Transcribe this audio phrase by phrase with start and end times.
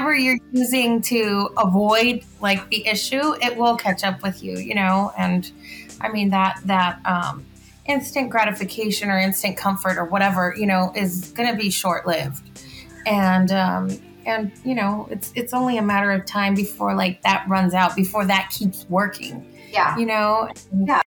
[0.00, 4.74] whatever you're using to avoid like the issue, it will catch up with you, you
[4.74, 5.12] know?
[5.18, 5.50] And
[6.00, 7.44] I mean that that um
[7.86, 12.62] instant gratification or instant comfort or whatever, you know, is going to be short-lived.
[13.04, 13.90] And um
[14.24, 17.94] and you know, it's it's only a matter of time before like that runs out,
[17.94, 19.46] before that keeps working.
[19.70, 19.98] Yeah.
[19.98, 20.48] You know?
[20.86, 21.02] Yeah.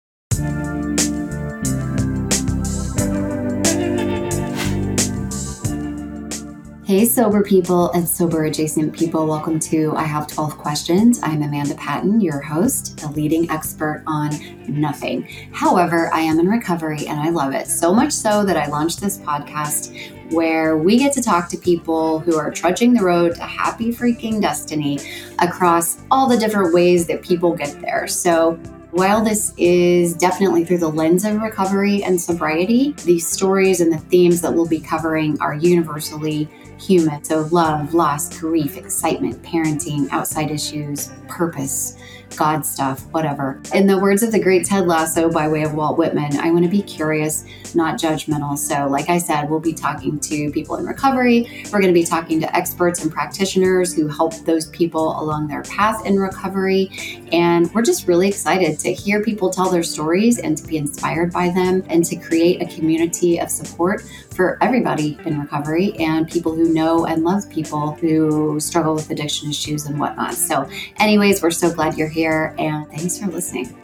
[6.92, 9.26] Hey, sober people and sober adjacent people.
[9.26, 11.20] Welcome to I Have 12 Questions.
[11.22, 14.30] I'm Amanda Patton, your host, a leading expert on
[14.68, 15.22] nothing.
[15.52, 19.00] However, I am in recovery and I love it so much so that I launched
[19.00, 23.42] this podcast where we get to talk to people who are trudging the road to
[23.42, 24.98] happy freaking destiny
[25.38, 28.06] across all the different ways that people get there.
[28.06, 33.90] So, while this is definitely through the lens of recovery and sobriety, the stories and
[33.90, 36.46] the themes that we'll be covering are universally
[36.82, 37.22] human.
[37.24, 41.96] So, love, loss, grief, excitement, parenting, outside issues, purpose,
[42.36, 43.60] God stuff, whatever.
[43.74, 46.64] In the words of the great Ted Lasso by way of Walt Whitman, I want
[46.64, 47.44] to be curious,
[47.74, 48.56] not judgmental.
[48.56, 51.64] So, like I said, we'll be talking to people in recovery.
[51.72, 55.62] We're going to be talking to experts and practitioners who help those people along their
[55.62, 56.90] path in recovery.
[57.32, 61.32] And we're just really excited to hear people tell their stories and to be inspired
[61.32, 66.54] by them and to create a community of support for everybody in recovery and people
[66.54, 70.34] who know and love people who struggle with addiction issues and whatnot.
[70.34, 73.81] So, anyways, we're so glad you're here and thanks for listening.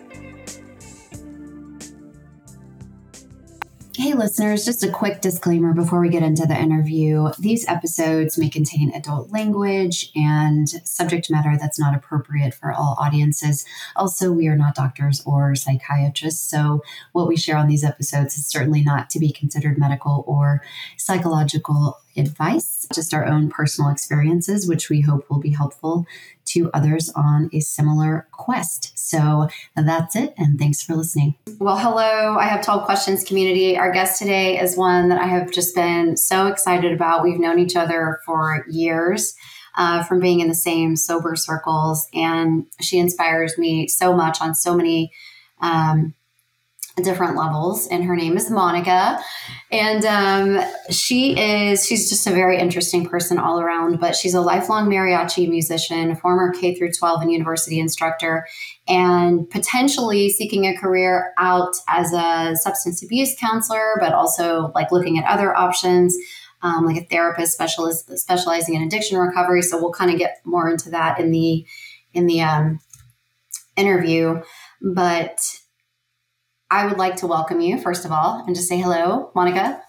[3.98, 7.30] Hey, listeners, just a quick disclaimer before we get into the interview.
[7.36, 13.64] These episodes may contain adult language and subject matter that's not appropriate for all audiences.
[13.96, 18.46] Also, we are not doctors or psychiatrists, so what we share on these episodes is
[18.46, 20.62] certainly not to be considered medical or
[20.96, 26.06] psychological advice, just our own personal experiences, which we hope will be helpful
[26.46, 28.92] to others on a similar quest.
[28.98, 31.36] So that's it, and thanks for listening.
[31.58, 33.76] Well, hello, I have 12 questions community.
[33.76, 37.22] Our guest today is one that I have just been so excited about.
[37.22, 39.34] We've known each other for years.
[39.76, 44.52] Uh, from being in the same sober circles, and she inspires me so much on
[44.52, 45.12] so many
[45.60, 46.14] um,
[47.02, 49.18] different levels and her name is monica.
[49.70, 54.40] And um, she is she's just a very interesting person all around but she's a
[54.40, 58.46] lifelong mariachi musician former k through 12 and university instructor
[58.86, 65.18] and potentially seeking a career out as a substance abuse counselor but also like looking
[65.18, 66.16] at other options
[66.62, 69.62] um, like a therapist specialist specializing in addiction recovery.
[69.62, 71.64] So we'll kind of get more into that in the
[72.12, 72.80] in the um,
[73.76, 74.42] interview.
[74.80, 75.40] But
[76.70, 79.82] I would like to welcome you, first of all, and just say hello, Monica.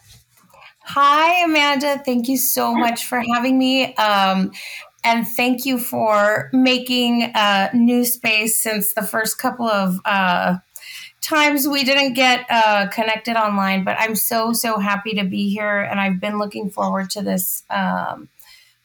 [0.83, 2.01] Hi, Amanda.
[2.03, 3.93] Thank you so much for having me.
[3.95, 4.51] Um,
[5.03, 10.57] and thank you for making a new space since the first couple of uh,
[11.21, 13.83] times we didn't get uh, connected online.
[13.83, 15.81] But I'm so, so happy to be here.
[15.81, 18.29] And I've been looking forward to this um,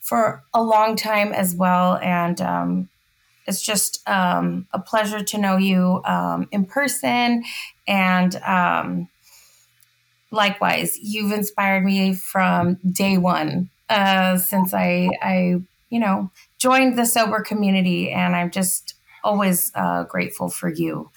[0.00, 1.96] for a long time as well.
[1.96, 2.88] And um,
[3.46, 7.44] it's just um, a pleasure to know you um, in person.
[7.86, 9.08] And um,
[10.30, 15.56] likewise, you've inspired me from day one uh, since I, I,
[15.90, 18.10] you know, joined the sober community.
[18.10, 21.10] And I'm just always uh, grateful for you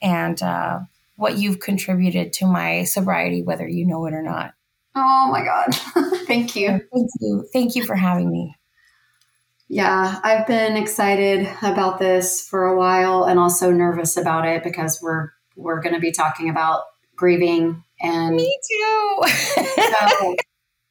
[0.00, 0.80] and uh,
[1.16, 4.54] what you've contributed to my sobriety, whether you know it or not.
[4.94, 5.74] Oh my God.
[6.26, 6.68] Thank you.
[6.68, 7.48] Thank you.
[7.52, 8.54] Thank you for having me.
[9.68, 15.00] Yeah, I've been excited about this for a while and also nervous about it because
[15.02, 16.84] we're we're going to be talking about
[17.16, 19.22] grieving and me too.
[19.82, 20.36] so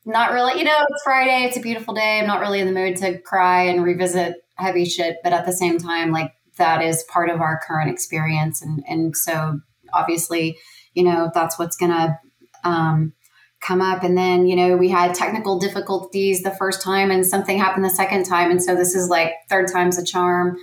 [0.06, 2.20] not really, you know, it's Friday, it's a beautiful day.
[2.20, 5.54] I'm not really in the mood to cry and revisit heavy shit, but at the
[5.54, 9.60] same time like that is part of our current experience and and so
[9.94, 10.58] obviously,
[10.94, 12.20] you know, that's what's going to
[12.64, 13.14] um
[13.60, 17.58] come up and then you know we had technical difficulties the first time and something
[17.58, 20.56] happened the second time and so this is like third time's a charm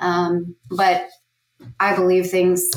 [0.00, 1.08] um, but
[1.78, 2.70] i believe things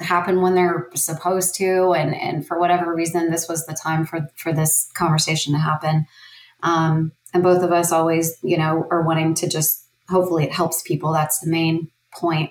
[0.00, 4.28] happen when they're supposed to and and for whatever reason this was the time for
[4.36, 6.06] for this conversation to happen.
[6.62, 10.82] Um, and both of us always you know are wanting to just hopefully it helps
[10.82, 11.12] people.
[11.12, 12.50] That's the main point.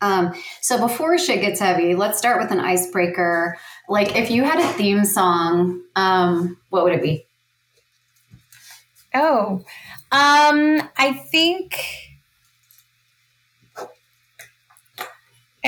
[0.00, 3.56] Um, so before shit gets heavy let's start with an icebreaker.
[3.88, 7.24] Like if you had a theme song, um, what would it be?
[9.14, 9.64] Oh,
[10.12, 12.07] um, I think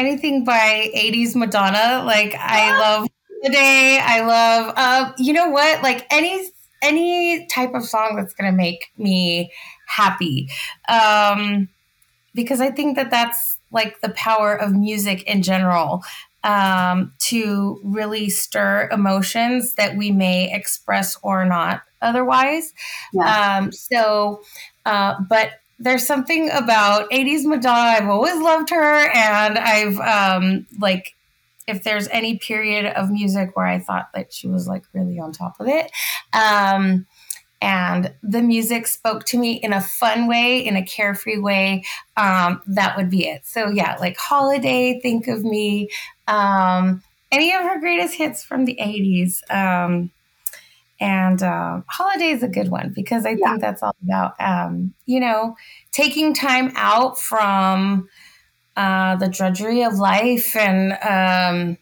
[0.00, 2.02] anything by 80s Madonna.
[2.05, 3.08] Like I love
[3.43, 4.00] the day.
[4.02, 5.82] I love uh, you know what?
[5.82, 6.49] Like any
[6.82, 9.52] any type of song that's gonna make me
[9.87, 10.49] happy.
[10.88, 11.69] Um,
[12.35, 16.02] because I think that that's like the power of music in general
[16.43, 22.73] um, to really stir emotions that we may express or not otherwise.
[23.12, 23.58] Yeah.
[23.58, 24.43] Um, so,
[24.87, 25.50] uh, but
[25.81, 27.97] there's something about 80s Madonna.
[27.99, 31.15] I've always loved her, and I've um, like
[31.67, 35.32] if there's any period of music where I thought that she was like really on
[35.32, 35.91] top of it.
[36.32, 37.06] Um,
[37.62, 41.85] and the music spoke to me in a fun way, in a carefree way,
[42.17, 43.44] um, that would be it.
[43.44, 45.91] So, yeah, like Holiday, Think of Me,
[46.26, 49.43] um, any of her greatest hits from the 80s.
[49.55, 50.11] Um,
[51.00, 53.50] and uh, Holiday is a good one because I yeah.
[53.50, 55.56] think that's all about, um, you know,
[55.93, 58.08] taking time out from
[58.76, 61.79] uh, the drudgery of life and um,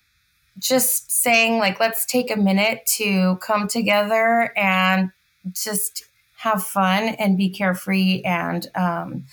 [0.58, 5.10] just saying, like, let's take a minute to come together and
[5.52, 6.04] just
[6.36, 9.24] have fun and be carefree and um,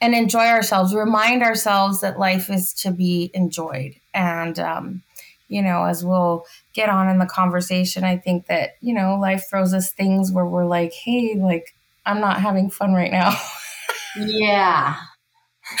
[0.00, 0.94] and enjoy ourselves.
[0.94, 3.94] Remind ourselves that life is to be enjoyed.
[4.14, 5.02] And um,
[5.48, 9.44] you know, as we'll get on in the conversation, I think that you know life
[9.48, 11.74] throws us things where we're like, hey, like
[12.06, 13.38] I'm not having fun right now.
[14.16, 14.96] yeah.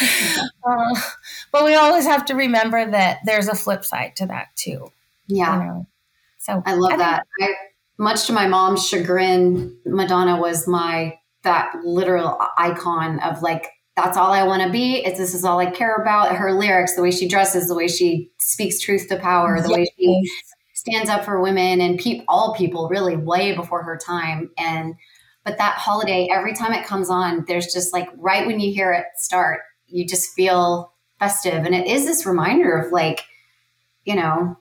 [0.66, 1.00] uh,
[1.50, 4.92] but we always have to remember that there's a flip side to that too.
[5.26, 5.58] Yeah.
[5.58, 5.86] You know?
[6.38, 7.26] So I love I that.
[7.40, 7.54] I
[7.98, 14.32] much to my mom's chagrin, Madonna was my that literal icon of like that's all
[14.32, 15.04] I want to be.
[15.04, 16.34] It's this is all I care about.
[16.34, 19.76] Her lyrics, the way she dresses, the way she speaks truth to power, the yes.
[19.76, 20.30] way she
[20.82, 24.50] stands up for women and pe- all people really way before her time.
[24.58, 24.96] And
[25.44, 28.92] but that holiday, every time it comes on, there's just like right when you hear
[28.92, 33.24] it start, you just feel festive, and it is this reminder of like,
[34.04, 34.56] you know,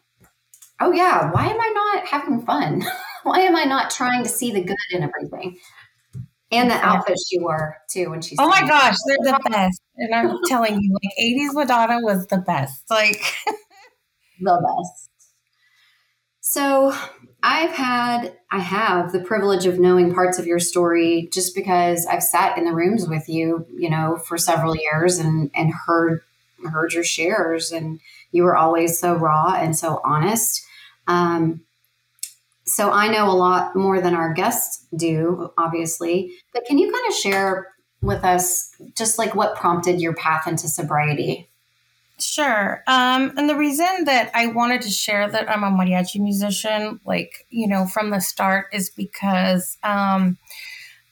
[0.79, 2.83] oh yeah, why am I not having fun?
[3.23, 5.57] why am I not trying to see the good in everything?
[6.51, 8.35] And the outfit she wore too when she.
[8.37, 9.81] Oh my gosh, they're the best!
[9.97, 12.83] And I'm telling you, like '80s Madonna was the best.
[12.89, 13.23] Like
[14.39, 15.10] the best.
[16.51, 16.93] So
[17.41, 22.21] I've had, I have the privilege of knowing parts of your story just because I've
[22.21, 26.19] sat in the rooms with you, you know, for several years and and heard
[26.69, 28.01] heard your shares, and
[28.33, 30.61] you were always so raw and so honest.
[31.07, 31.61] Um,
[32.65, 36.33] so I know a lot more than our guests do, obviously.
[36.53, 37.69] But can you kind of share
[38.01, 41.47] with us just like what prompted your path into sobriety?
[42.21, 42.83] Sure.
[42.87, 47.47] Um, and the reason that I wanted to share that I'm a mariachi musician, like,
[47.49, 50.37] you know, from the start is because um,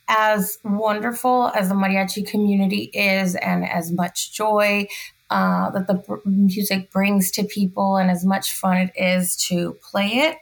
[0.07, 4.87] as wonderful as the mariachi community is and as much joy
[5.31, 10.07] uh, that the music brings to people and as much fun it is to play
[10.07, 10.37] it,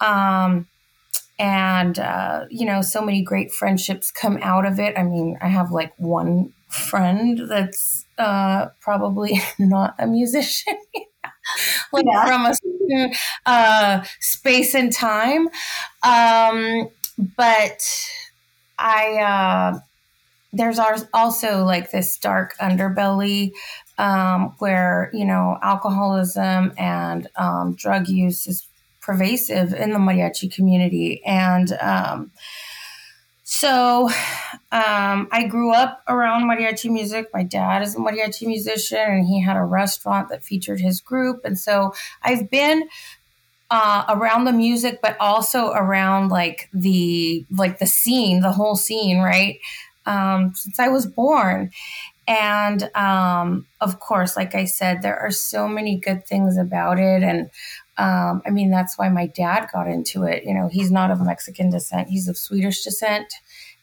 [0.00, 0.66] um,
[1.38, 4.98] and, uh, you know, so many great friendships come out of it.
[4.98, 10.76] I mean, I have like one friend that's uh, probably not a musician.
[11.92, 12.26] like yeah.
[12.26, 13.10] from a
[13.46, 15.48] uh, space and time.
[16.02, 16.88] Um,
[17.36, 18.10] but
[18.78, 19.78] I, uh,
[20.52, 20.78] there's
[21.14, 23.52] also like this dark underbelly
[23.98, 28.66] um, where, you know, alcoholism and um, drug use is
[29.00, 31.22] pervasive in the mariachi community.
[31.24, 32.32] And um,
[33.48, 34.08] so
[34.72, 37.28] um, I grew up around mariachi music.
[37.32, 41.44] My dad is a mariachi musician, and he had a restaurant that featured his group.
[41.44, 42.88] And so I've been
[43.70, 49.18] uh, around the music, but also around like the like the scene, the whole scene,
[49.18, 49.60] right?
[50.06, 51.70] Um, since I was born.
[52.26, 57.22] And um, of course, like I said, there are so many good things about it.
[57.22, 57.48] And
[57.98, 60.44] um, I mean, that's why my dad got into it.
[60.44, 63.32] You know, he's not of Mexican descent, he's of Swedish descent.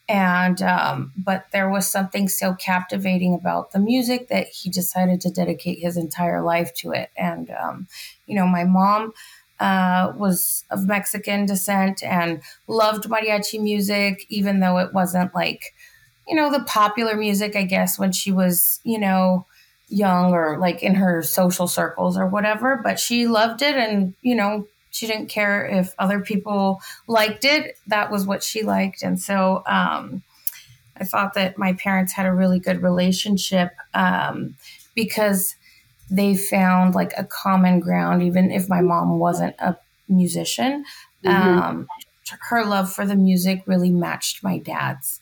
[0.10, 5.32] And, um, but there was something so captivating about the music that he decided to
[5.32, 7.10] dedicate his entire life to it.
[7.18, 7.88] And, um,
[8.28, 9.14] you know, my mom
[9.62, 15.74] uh, was of Mexican descent and loved mariachi music, even though it wasn't like,
[16.28, 19.46] you know, the popular music, I guess, when she was, you know,
[19.94, 24.36] young or like in her social circles or whatever, but she loved it and, you
[24.36, 27.78] know, she didn't care if other people liked it.
[27.88, 29.02] That was what she liked.
[29.02, 30.22] And so um,
[30.98, 34.56] I thought that my parents had a really good relationship um,
[34.96, 35.56] because
[36.12, 40.86] they found like a common ground, even if my mom wasn't a musician.
[41.26, 41.60] Mm-hmm.
[41.60, 41.88] Um,
[42.50, 45.20] her love for the music really matched my dad's.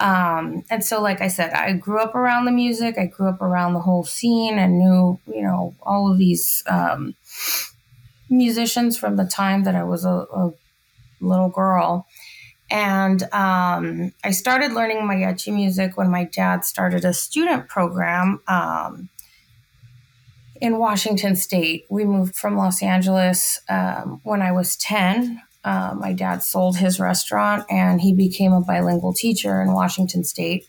[0.00, 2.96] Um, and so, like I said, I grew up around the music.
[2.98, 7.14] I grew up around the whole scene and knew, you know, all of these um,
[8.30, 10.52] musicians from the time that I was a, a
[11.20, 12.06] little girl.
[12.70, 19.08] And um, I started learning mariachi music when my dad started a student program um,
[20.60, 21.86] in Washington State.
[21.88, 25.40] We moved from Los Angeles um, when I was 10.
[25.68, 30.66] Uh, my dad sold his restaurant and he became a bilingual teacher in Washington State.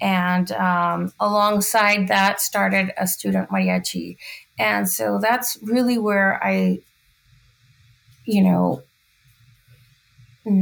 [0.00, 4.18] And um, alongside that, started a student mariachi.
[4.56, 6.78] And so that's really where I,
[8.24, 8.82] you know,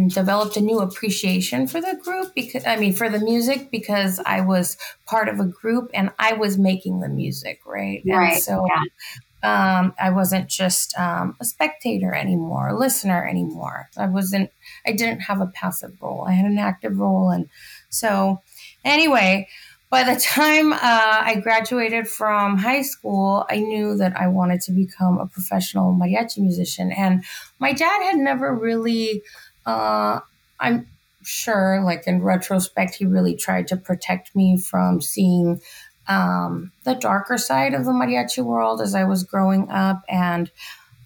[0.09, 4.41] developed a new appreciation for the group because I mean for the music because I
[4.41, 8.03] was part of a group and I was making the music, right?
[8.07, 8.35] Right.
[8.35, 9.79] And so yeah.
[9.79, 13.91] um, I wasn't just um, a spectator anymore, a listener anymore.
[13.97, 14.51] I wasn't.
[14.87, 16.25] I didn't have a passive role.
[16.27, 17.51] I had an active role, and
[17.91, 18.41] so
[18.85, 19.49] anyway,
[19.95, 24.73] by the time uh, I graduated from high school, I knew that I wanted to
[24.73, 26.91] become a professional mariachi musician.
[26.91, 27.23] And
[27.61, 29.23] my dad had never really,
[29.67, 30.21] uh,
[30.61, 30.87] I'm
[31.23, 35.61] sure, like in retrospect, he really tried to protect me from seeing
[36.07, 40.03] um, the darker side of the mariachi world as I was growing up.
[40.09, 40.51] And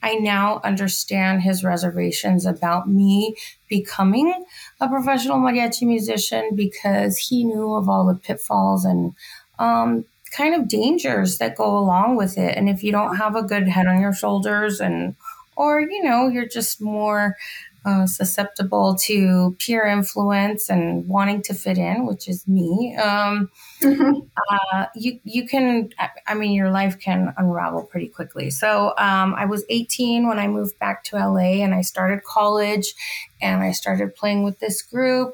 [0.03, 3.37] I now understand his reservations about me
[3.69, 4.45] becoming
[4.81, 9.15] a professional mariachi musician because he knew of all the pitfalls and
[9.59, 10.05] um,
[10.37, 12.57] kind of dangers that go along with it.
[12.57, 15.17] And if you don't have a good head on your shoulders and
[15.57, 17.37] or you know you're just more
[17.89, 22.95] uh, susceptible to peer influence and wanting to fit in, which is me.
[22.97, 24.21] Um, mm-hmm.
[24.51, 25.89] uh, you you can,
[26.27, 28.51] I mean, your life can unravel pretty quickly.
[28.51, 32.95] So um, I was 18 when I moved back to LA, and I started college,
[33.41, 35.33] and I started playing with this group,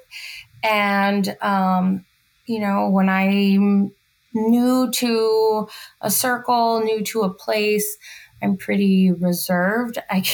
[0.63, 2.05] and um,
[2.47, 3.91] you know when I'm
[4.33, 5.69] new to
[6.03, 7.99] a circle, new to a place.
[8.43, 9.99] I'm pretty reserved.
[10.11, 10.25] I,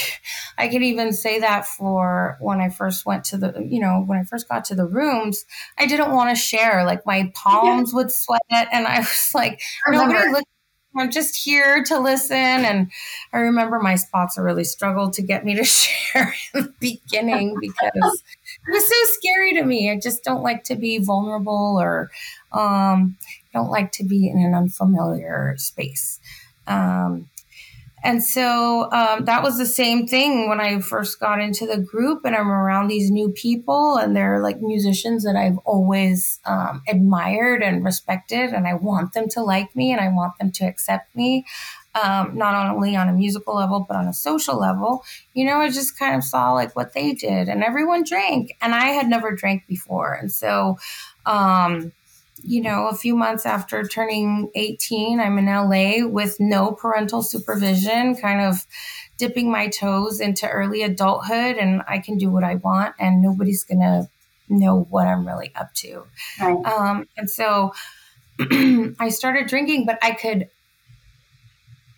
[0.58, 4.18] I can even say that for when I first went to the, you know, when
[4.18, 5.44] I first got to the rooms,
[5.78, 6.84] I didn't want to share.
[6.84, 7.96] Like my palms yeah.
[7.96, 10.44] would sweat, and I was like, nobody look.
[10.96, 12.36] I'm just here to listen.
[12.36, 12.90] And
[13.32, 17.92] I remember my sponsor really struggled to get me to share in the beginning because
[17.94, 19.90] it was so scary to me.
[19.90, 22.10] I just don't like to be vulnerable or
[22.52, 23.16] um,
[23.52, 26.18] don't like to be in an unfamiliar space.
[26.66, 27.28] Um,
[28.02, 32.24] and so um, that was the same thing when I first got into the group,
[32.24, 37.62] and I'm around these new people, and they're like musicians that I've always um, admired
[37.62, 41.14] and respected, and I want them to like me and I want them to accept
[41.14, 41.44] me,
[42.00, 45.04] um, not only on a musical level, but on a social level.
[45.34, 48.74] You know, I just kind of saw like what they did, and everyone drank, and
[48.74, 50.14] I had never drank before.
[50.14, 50.78] And so,
[51.26, 51.92] um,
[52.42, 58.16] you know, a few months after turning 18, I'm in LA with no parental supervision,
[58.16, 58.66] kind of
[59.16, 63.64] dipping my toes into early adulthood, and I can do what I want, and nobody's
[63.64, 64.08] going to
[64.48, 66.04] know what I'm really up to.
[66.40, 66.64] Right.
[66.64, 67.72] Um, and so
[68.40, 70.48] I started drinking, but I could,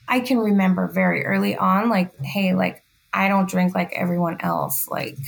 [0.08, 2.82] I can remember very early on, like, hey, like,
[3.14, 4.88] I don't drink like everyone else.
[4.88, 5.18] Like,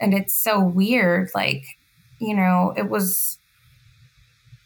[0.00, 1.30] and it's so weird.
[1.34, 1.64] Like,
[2.20, 3.38] you know, it was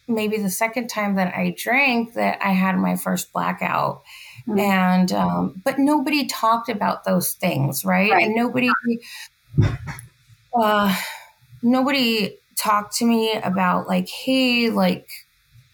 [0.09, 4.03] maybe the second time that I drank that I had my first blackout.
[4.47, 4.61] Mm-hmm.
[4.61, 8.13] And, um, but nobody talked about those things, right?
[8.13, 8.27] right.
[8.27, 8.71] And nobody,
[10.55, 10.97] uh,
[11.63, 15.09] nobody talked to me about like, hey, like,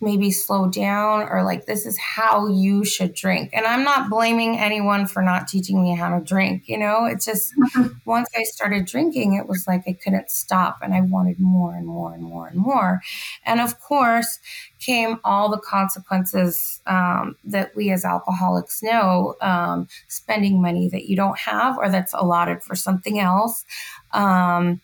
[0.02, 3.50] maybe slow down or like this is how you should drink.
[3.52, 7.06] And i'm not blaming anyone for not teaching me how to drink you know?
[7.06, 7.52] It's just
[8.04, 11.86] once i started drinking it was like i couldn't stop and i wanted more and
[11.86, 13.00] more and more and more.
[13.44, 14.38] And of course
[14.78, 21.16] came all the consequences um, that we as alcoholics know um, spending money that you
[21.16, 23.64] don't have or that's allotted for something else.
[24.12, 24.80] Um,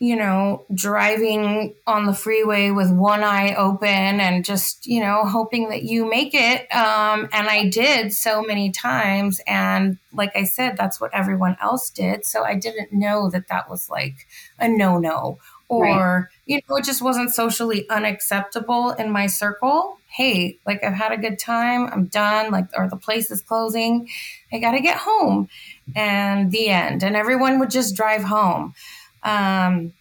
[0.00, 5.68] you know, driving on the freeway with one eye open and just, you know, hoping
[5.68, 6.62] that you make it.
[6.74, 9.42] Um, and I did so many times.
[9.46, 12.24] And like I said, that's what everyone else did.
[12.24, 14.26] So I didn't know that that was like
[14.58, 15.38] a no no
[15.68, 16.24] or, right.
[16.46, 19.98] you know, it just wasn't socially unacceptable in my circle.
[20.08, 21.86] Hey, like I've had a good time.
[21.92, 22.50] I'm done.
[22.50, 24.08] Like, or the place is closing.
[24.50, 25.48] I got to get home.
[25.94, 27.02] And the end.
[27.02, 28.74] And everyone would just drive home.
[29.22, 29.92] Um,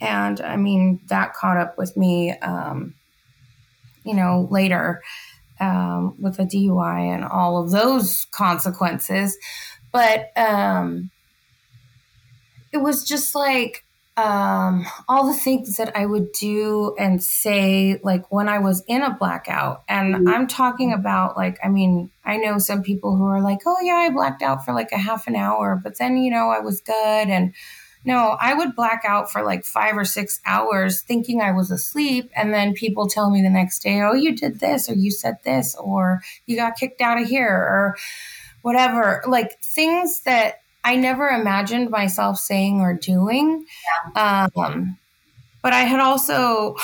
[0.00, 2.94] and I mean, that caught up with me, um,
[4.04, 5.02] you know, later
[5.60, 9.36] um, with the DUI and all of those consequences.
[9.92, 11.10] But um,
[12.72, 13.84] it was just like
[14.16, 19.02] um, all the things that I would do and say, like when I was in
[19.02, 19.84] a blackout.
[19.88, 20.28] And mm-hmm.
[20.28, 23.94] I'm talking about, like, I mean, I know some people who are like, oh, yeah,
[23.94, 26.80] I blacked out for like a half an hour, but then, you know, I was
[26.80, 27.28] good.
[27.28, 27.54] And,
[28.04, 32.30] No, I would black out for like five or six hours thinking I was asleep.
[32.36, 35.38] And then people tell me the next day, oh, you did this, or you said
[35.44, 37.96] this, or you got kicked out of here, or
[38.62, 39.22] whatever.
[39.26, 43.64] Like things that I never imagined myself saying or doing.
[44.14, 44.48] Yeah.
[44.54, 44.98] Um,
[45.62, 46.76] but I had also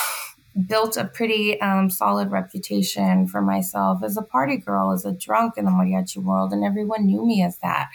[0.66, 5.54] built a pretty um, solid reputation for myself as a party girl, as a drunk
[5.56, 7.88] in the mariachi world, and everyone knew me as that.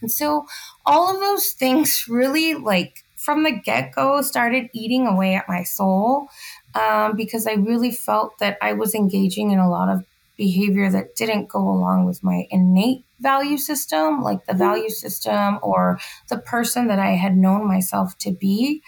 [0.00, 0.46] And so
[0.86, 5.62] all of those things really, like from the get go, started eating away at my
[5.62, 6.28] soul
[6.74, 10.04] um, because I really felt that I was engaging in a lot of
[10.36, 16.00] behavior that didn't go along with my innate value system, like the value system or
[16.30, 18.82] the person that I had known myself to be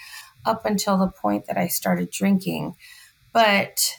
[0.46, 2.74] up until the point that I started drinking.
[3.32, 3.98] But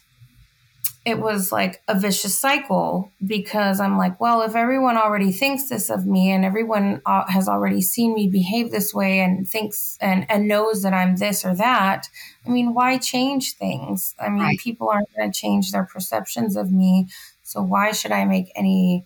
[1.05, 5.89] it was like a vicious cycle because I'm like, well, if everyone already thinks this
[5.89, 10.25] of me and everyone uh, has already seen me behave this way and thinks and,
[10.29, 12.07] and knows that I'm this or that,
[12.45, 14.15] I mean, why change things?
[14.17, 14.59] I mean, right.
[14.59, 17.09] people aren't going to change their perceptions of me.
[17.43, 19.05] So why should I make any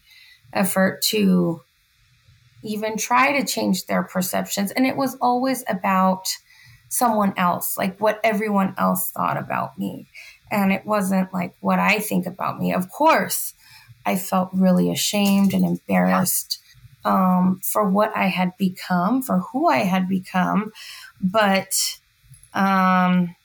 [0.53, 1.61] effort to
[2.61, 4.69] even try to change their perceptions?
[4.69, 6.27] And it was always about
[6.89, 10.07] someone else, like what everyone else thought about me.
[10.49, 12.73] And it wasn't like what I think about me.
[12.73, 13.53] Of course,
[14.05, 16.59] I felt really ashamed and embarrassed
[17.03, 20.71] um, for what I had become, for who I had become.
[21.21, 21.99] But
[22.53, 23.35] um,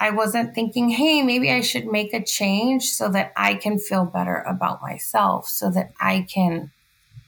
[0.00, 4.04] I wasn't thinking, hey, maybe I should make a change so that I can feel
[4.04, 6.72] better about myself, so that I can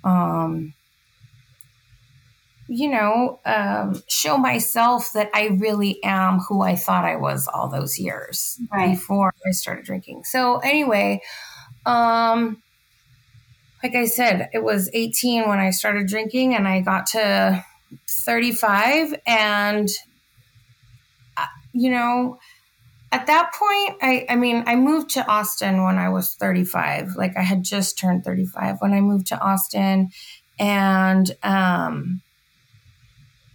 [0.05, 0.75] um,
[2.75, 7.69] you know, um, show myself that I really am who I thought I was all
[7.69, 8.93] those years right.
[8.93, 10.25] before I started drinking.
[10.25, 11.21] So anyway,
[11.85, 12.63] um,
[13.83, 17.63] like I said, it was 18 when I started drinking, and I got to
[18.09, 19.89] 35, and
[21.37, 22.39] uh, you know,
[23.11, 27.17] at that point, I, I mean, I moved to Austin when I was 35.
[27.17, 30.09] Like I had just turned 35 when I moved to Austin,
[30.59, 32.23] and um,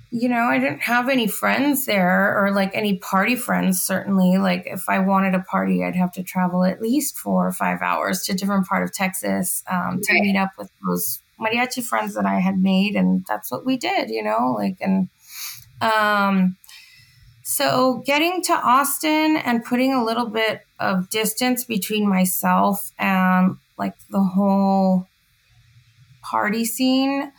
[0.09, 4.37] you know, I didn't have any friends there or like any party friends, certainly.
[4.37, 7.81] Like, if I wanted a party, I'd have to travel at least four or five
[7.81, 12.13] hours to a different part of Texas um, to meet up with those mariachi friends
[12.15, 12.95] that I had made.
[12.95, 15.09] And that's what we did, you know, like, and,
[15.81, 16.55] um,
[17.43, 23.93] so getting to Austin and putting a little bit of distance between myself and like
[24.09, 25.07] the whole
[26.21, 27.31] party scene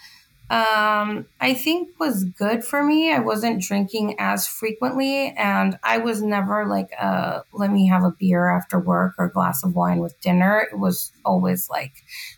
[0.51, 3.13] um, I think was good for me.
[3.13, 8.15] I wasn't drinking as frequently, and I was never like, uh, let me have a
[8.19, 10.67] beer after work or a glass of wine with dinner.
[10.73, 11.93] It was always like,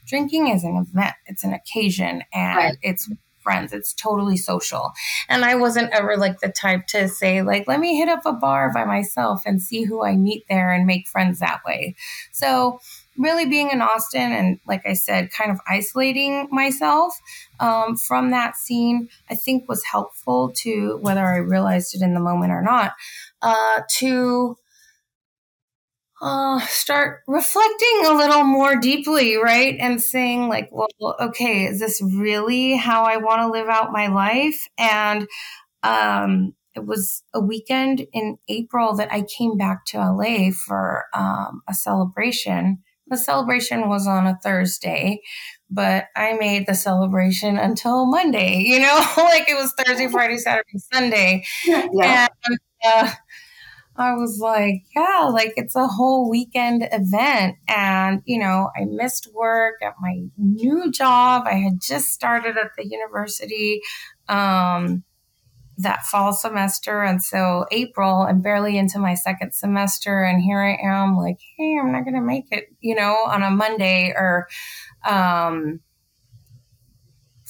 [0.06, 2.78] drinking is an event, it's an occasion, and right.
[2.82, 3.08] it's
[3.40, 3.72] friends.
[3.72, 4.92] It's totally social.
[5.28, 8.32] And I wasn't ever like the type to say, like, let me hit up a
[8.32, 11.96] bar by myself and see who I meet there and make friends that way.
[12.32, 12.80] So,
[13.18, 17.14] really being in Austin and, like I said, kind of isolating myself
[17.58, 22.20] um, from that scene, I think was helpful to whether I realized it in the
[22.20, 22.92] moment or not,
[23.42, 24.56] uh, to
[26.22, 29.76] uh, start reflecting a little more deeply, right?
[29.80, 34.08] And saying, like, well, okay, is this really how I want to live out my
[34.08, 34.66] life?
[34.76, 35.26] And
[35.82, 41.62] um, it was a weekend in April that I came back to LA for um,
[41.68, 45.20] a celebration the celebration was on a Thursday,
[45.68, 50.78] but I made the celebration until Monday, you know, like it was Thursday, Friday, Saturday,
[50.92, 51.44] Sunday.
[51.66, 52.28] Yeah.
[52.46, 53.10] And uh,
[53.96, 57.56] I was like, yeah, like it's a whole weekend event.
[57.68, 61.42] And, you know, I missed work at my new job.
[61.46, 63.80] I had just started at the university.
[64.28, 65.04] Um,
[65.82, 67.02] that fall semester.
[67.02, 70.22] And so April, I'm barely into my second semester.
[70.22, 73.42] And here I am like, hey, I'm not going to make it, you know, on
[73.42, 74.48] a Monday or,
[75.08, 75.80] um,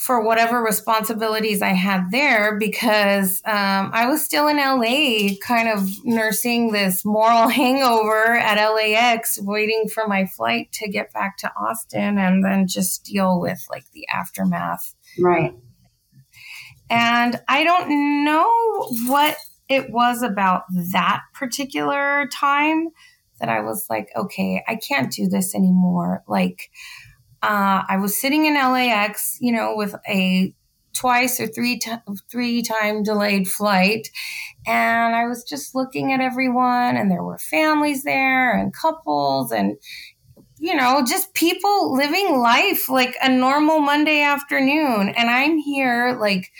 [0.01, 5.90] for whatever responsibilities I had there because um, I was still in LA, kind of
[6.07, 12.16] nursing this moral hangover at LAX, waiting for my flight to get back to Austin
[12.16, 14.95] and then just deal with like the aftermath.
[15.19, 15.53] Right.
[16.90, 19.37] And I don't know what
[19.68, 22.88] it was about that particular time
[23.40, 26.22] that I was like, okay, I can't do this anymore.
[26.29, 26.70] Like,
[27.42, 30.55] uh, I was sitting in LAX, you know, with a
[30.92, 31.92] twice or three t-
[32.31, 34.09] three time delayed flight,
[34.66, 39.76] and I was just looking at everyone, and there were families there and couples, and
[40.59, 46.50] you know, just people living life like a normal Monday afternoon, and I'm here like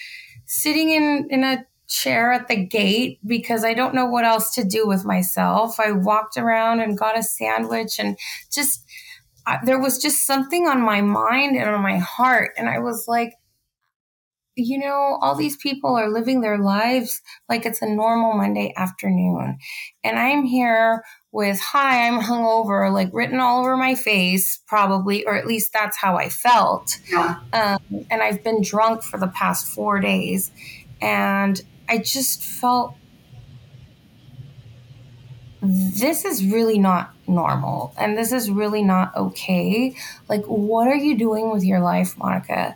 [0.51, 4.65] sitting in in a chair at the gate because I don't know what else to
[4.65, 5.79] do with myself.
[5.79, 8.19] I walked around and got a sandwich and
[8.53, 8.85] just,
[9.47, 12.51] I, there was just something on my mind and on my heart.
[12.57, 13.35] And I was like,
[14.57, 19.59] you know, all these people are living their lives like it's a normal Monday afternoon.
[20.05, 25.37] And I'm here with, hi, I'm hungover, like written all over my face, probably, or
[25.37, 26.99] at least that's how I felt.
[27.09, 27.37] Yeah.
[27.53, 30.51] Um, and I've been drunk for the past four days.
[31.01, 32.97] And I just felt
[35.63, 39.95] this is really not normal and this is really not okay.
[40.29, 42.75] Like, what are you doing with your life, Monica?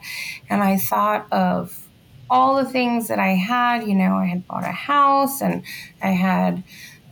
[0.49, 1.89] And I thought of
[2.31, 3.87] all the things that I had.
[3.87, 5.63] You know, I had bought a house and
[6.03, 6.63] I had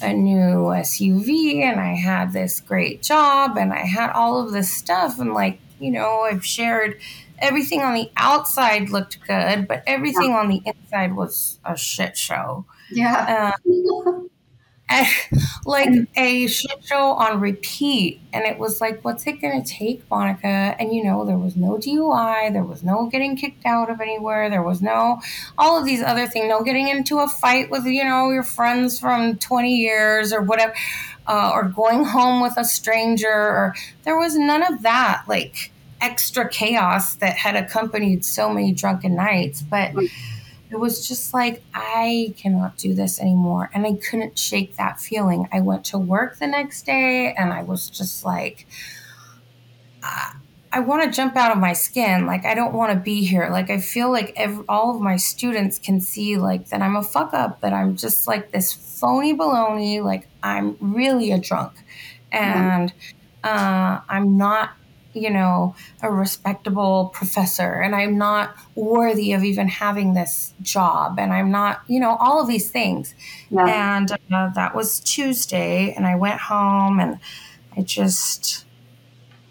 [0.02, 4.72] a new SUV and I had this great job and I had all of this
[4.72, 5.18] stuff.
[5.18, 7.00] And, like, you know, I've shared
[7.38, 10.38] everything on the outside looked good, but everything yeah.
[10.38, 12.64] on the inside was a shit show.
[12.90, 13.52] Yeah.
[13.66, 14.30] Um,
[15.64, 18.20] like a shit show on repeat.
[18.32, 20.46] And it was like, what's it going to take, Monica?
[20.46, 24.50] And you know, there was no DUI, there was no getting kicked out of anywhere,
[24.50, 25.20] there was no
[25.58, 28.98] all of these other things, no getting into a fight with, you know, your friends
[28.98, 30.74] from 20 years or whatever,
[31.26, 33.74] uh, or going home with a stranger, or
[34.04, 39.62] there was none of that, like extra chaos that had accompanied so many drunken nights.
[39.62, 39.92] But,
[40.72, 43.70] it was just like, I cannot do this anymore.
[43.74, 45.46] And I couldn't shake that feeling.
[45.52, 48.66] I went to work the next day and I was just like,
[50.02, 50.32] uh,
[50.72, 52.24] I want to jump out of my skin.
[52.24, 53.50] Like, I don't want to be here.
[53.52, 57.02] Like, I feel like every, all of my students can see, like, that I'm a
[57.02, 60.02] fuck up, that I'm just like this phony baloney.
[60.02, 61.74] Like, I'm really a drunk.
[62.30, 62.94] And
[63.44, 64.70] uh, I'm not
[65.14, 71.32] you know, a respectable professor and I'm not worthy of even having this job and
[71.32, 73.14] I'm not, you know, all of these things.
[73.50, 73.98] Yeah.
[73.98, 77.18] And uh, that was Tuesday and I went home and
[77.76, 78.64] I just,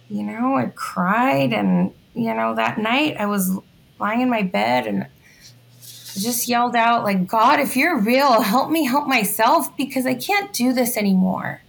[0.10, 3.52] you know, I cried and, you know, that night I was
[4.00, 5.08] lying in my bed and
[6.17, 10.52] just yelled out like god if you're real help me help myself because i can't
[10.52, 11.62] do this anymore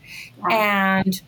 [0.50, 1.22] and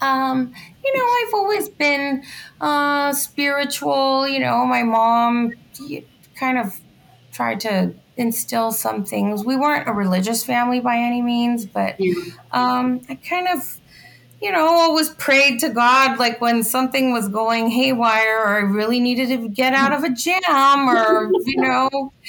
[0.00, 0.52] um,
[0.84, 2.24] you know, I've always been
[2.60, 4.28] uh, spiritual.
[4.28, 5.52] You know, my mom
[6.34, 6.80] kind of
[7.32, 9.44] tried to instill some things.
[9.44, 11.98] We weren't a religious family by any means, but
[12.52, 13.78] um, I kind of,
[14.40, 19.00] you know, always prayed to God like when something was going haywire or I really
[19.00, 22.12] needed to get out of a jam or, you know.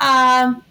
[0.00, 0.64] Um,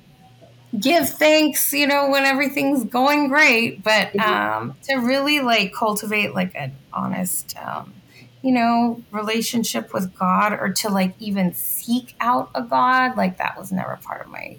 [0.77, 4.19] give thanks, you know, when everything's going great, but mm-hmm.
[4.19, 7.93] um, to really like cultivate like an honest, um,
[8.41, 13.57] you know, relationship with God or to like even seek out a God, like that
[13.57, 14.57] was never part of my,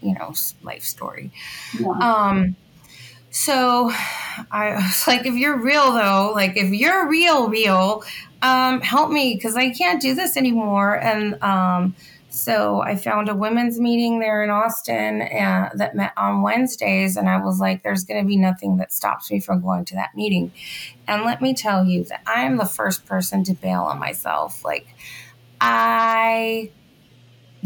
[0.00, 1.30] you know, life story.
[1.78, 1.88] Yeah.
[1.88, 2.56] Um,
[3.30, 3.90] so
[4.50, 8.02] I was like, if you're real though, like if you're real, real,
[8.42, 10.98] um, help me because I can't do this anymore.
[10.98, 11.94] And, um,
[12.40, 17.28] so I found a women's meeting there in Austin uh, that met on Wednesdays, and
[17.28, 20.14] I was like, "There's going to be nothing that stops me from going to that
[20.14, 20.50] meeting."
[21.06, 24.64] And let me tell you that I am the first person to bail on myself.
[24.64, 24.86] Like,
[25.60, 26.70] I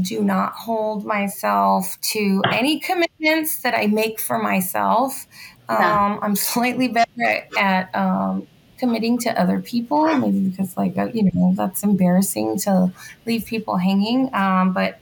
[0.03, 5.29] do not hold myself to any commitments that I make for myself.
[5.69, 11.09] Um, I'm slightly better at, at um, committing to other people, maybe because like uh,
[11.13, 12.93] you know that's embarrassing to
[13.27, 14.35] leave people hanging.
[14.35, 15.01] Um, but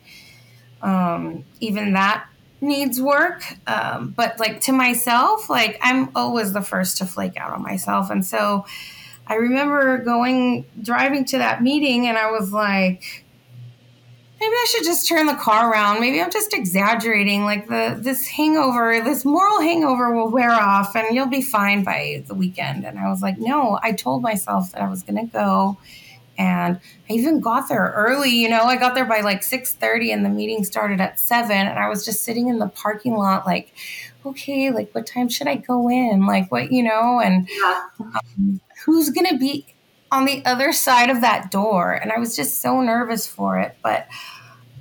[0.82, 2.26] um, even that
[2.60, 3.44] needs work.
[3.66, 8.10] Um, but like to myself, like I'm always the first to flake out on myself,
[8.10, 8.66] and so
[9.26, 13.24] I remember going driving to that meeting, and I was like
[14.42, 16.00] maybe I should just turn the car around.
[16.00, 17.44] Maybe I'm just exaggerating.
[17.44, 22.24] Like the this hangover, this moral hangover will wear off and you'll be fine by
[22.26, 22.84] the weekend.
[22.84, 25.78] And I was like, no, I told myself that I was gonna go.
[26.36, 30.24] And I even got there early, you know, I got there by like 6:30 and
[30.24, 33.72] the meeting started at 7 and I was just sitting in the parking lot like,
[34.26, 36.26] okay, like what time should I go in?
[36.26, 37.48] Like what, you know, and
[38.00, 39.66] um, who's going to be
[40.12, 43.76] on the other side of that door and I was just so nervous for it,
[43.82, 44.06] but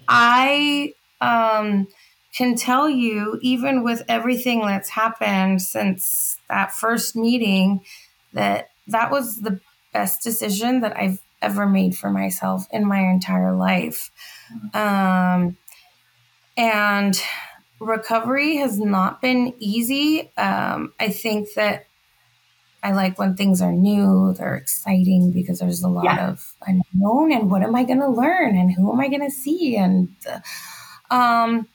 [0.07, 1.87] I um,
[2.35, 7.79] can tell you, even with everything that's happened since that first meeting,
[8.33, 9.61] that that was the
[9.93, 14.11] best decision that I've ever made for myself in my entire life.
[14.73, 15.57] Um,
[16.57, 17.21] and
[17.79, 20.29] recovery has not been easy.
[20.37, 21.85] Um, I think that
[22.83, 26.29] I like when things are new, they're exciting because there's a lot yeah.
[26.29, 29.31] of unknown and what am I going to learn and who am I going to
[29.31, 30.09] see and
[31.09, 31.67] um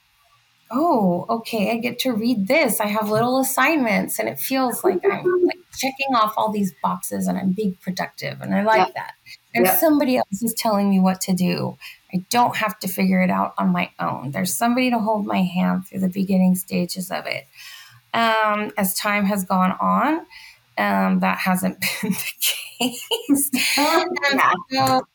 [0.70, 2.80] oh, okay, I get to read this.
[2.80, 7.26] I have little assignments, and it feels like I'm like checking off all these boxes,
[7.26, 8.94] and I'm being productive, and I like yep.
[8.94, 9.14] that.
[9.54, 9.78] And yep.
[9.78, 11.76] somebody else is telling me what to do.
[12.12, 14.30] I don't have to figure it out on my own.
[14.30, 17.46] There's somebody to hold my hand through the beginning stages of it.
[18.14, 20.26] Um, as time has gone on,
[20.78, 22.32] um, that hasn't been the
[22.78, 23.50] case.
[23.76, 24.52] yeah.
[24.70, 25.06] So,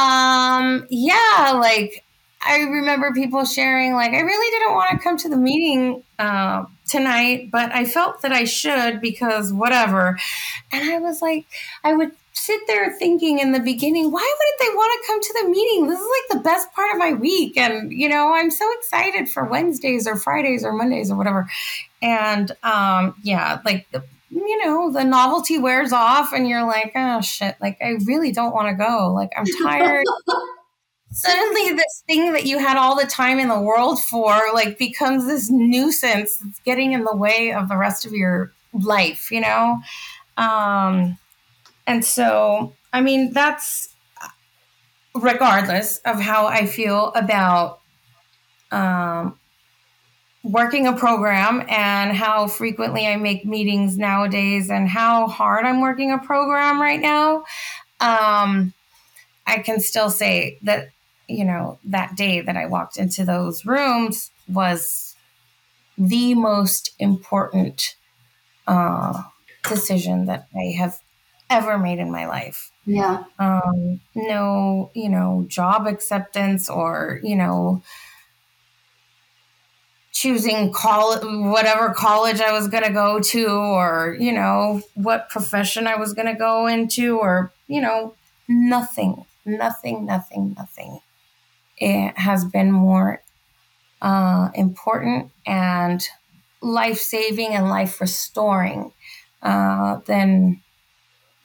[0.00, 2.04] um, yeah, like
[2.46, 6.64] I remember people sharing, like, I really didn't want to come to the meeting uh,
[6.86, 10.18] tonight, but I felt that I should because whatever.
[10.72, 11.46] And I was like,
[11.82, 15.42] I would sit there thinking in the beginning, why wouldn't they want to come to
[15.42, 15.88] the meeting?
[15.88, 17.56] This is like the best part of my week.
[17.56, 21.48] And, you know, I'm so excited for Wednesdays or Fridays or Mondays or whatever.
[22.02, 24.04] And um, yeah, like the
[24.36, 28.54] you know, the novelty wears off and you're like, oh shit, like I really don't
[28.54, 29.12] want to go.
[29.14, 30.04] Like I'm tired.
[31.10, 35.26] Suddenly this thing that you had all the time in the world for like becomes
[35.26, 39.78] this nuisance that's getting in the way of the rest of your life, you know?
[40.36, 41.16] Um
[41.86, 43.94] and so I mean that's
[45.14, 47.80] regardless of how I feel about
[48.70, 49.38] um
[50.46, 56.12] working a program and how frequently I make meetings nowadays and how hard I'm working
[56.12, 57.44] a program right now,
[58.00, 58.72] um,
[59.46, 60.90] I can still say that,
[61.28, 65.16] you know, that day that I walked into those rooms was
[65.98, 67.96] the most important
[68.68, 69.24] uh,
[69.68, 71.00] decision that I have
[71.50, 72.70] ever made in my life.
[72.84, 73.24] Yeah.
[73.40, 77.82] Um, no, you know, job acceptance or, you know,
[80.16, 85.86] choosing college, whatever college I was going to go to, or, you know, what profession
[85.86, 88.14] I was going to go into, or, you know,
[88.48, 91.00] nothing, nothing, nothing, nothing.
[91.76, 93.22] It has been more
[94.00, 96.02] uh, important and
[96.62, 98.92] life saving and life restoring
[99.42, 100.62] uh, than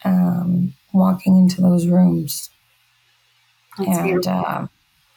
[0.05, 2.49] um, walking into those rooms.
[3.77, 4.67] That's and uh,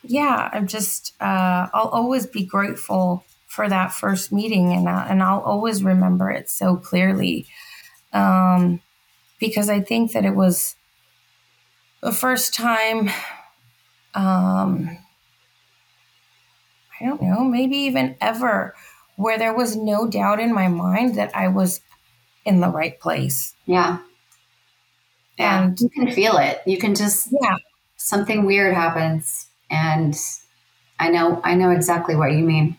[0.02, 5.22] yeah, I'm just, uh, I'll always be grateful for that first meeting, and I, and
[5.22, 7.46] I'll always remember it so clearly,
[8.12, 8.80] um,
[9.38, 10.74] because I think that it was
[12.02, 13.10] the first time.
[14.14, 14.98] Um,
[17.00, 18.74] I don't know, maybe even ever,
[19.16, 21.80] where there was no doubt in my mind that I was
[22.44, 23.54] in the right place.
[23.66, 23.98] Yeah.
[25.38, 26.60] And you can feel it.
[26.66, 27.56] You can just yeah.
[27.96, 30.16] Something weird happens and
[31.00, 32.78] I know I know exactly what you mean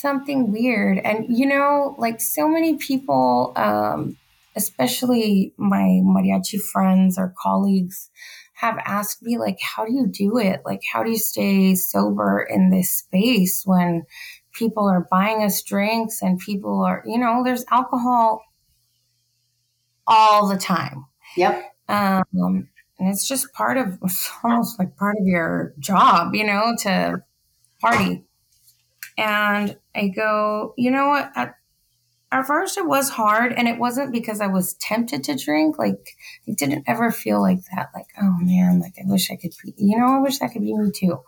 [0.00, 0.98] something weird.
[0.98, 4.16] And, you know, like so many people, um,
[4.56, 8.10] especially my mariachi friends or colleagues,
[8.54, 10.62] have asked me, like, how do you do it?
[10.64, 14.04] Like, how do you stay sober in this space when
[14.52, 18.42] people are buying us drinks and people are, you know, there's alcohol
[20.08, 21.06] all the time.
[21.36, 21.72] Yep.
[21.88, 26.74] Um, and it's just part of, it's almost like part of your job, you know,
[26.80, 27.22] to
[27.80, 28.24] party.
[29.16, 31.30] And I go, you know what?
[31.34, 31.54] At,
[32.30, 35.78] at first, it was hard, and it wasn't because I was tempted to drink.
[35.78, 37.88] Like, it didn't ever feel like that.
[37.94, 40.62] Like, oh man, like I wish I could be, you know, I wish that could
[40.62, 41.20] be me too.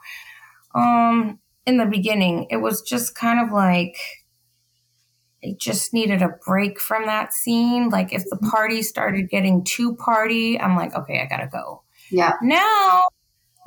[0.74, 3.96] Um, in the beginning, it was just kind of like,
[5.42, 7.88] I just needed a break from that scene.
[7.88, 11.82] Like if the party started getting too party, I'm like, okay, I gotta go.
[12.10, 12.34] Yeah.
[12.42, 13.04] Now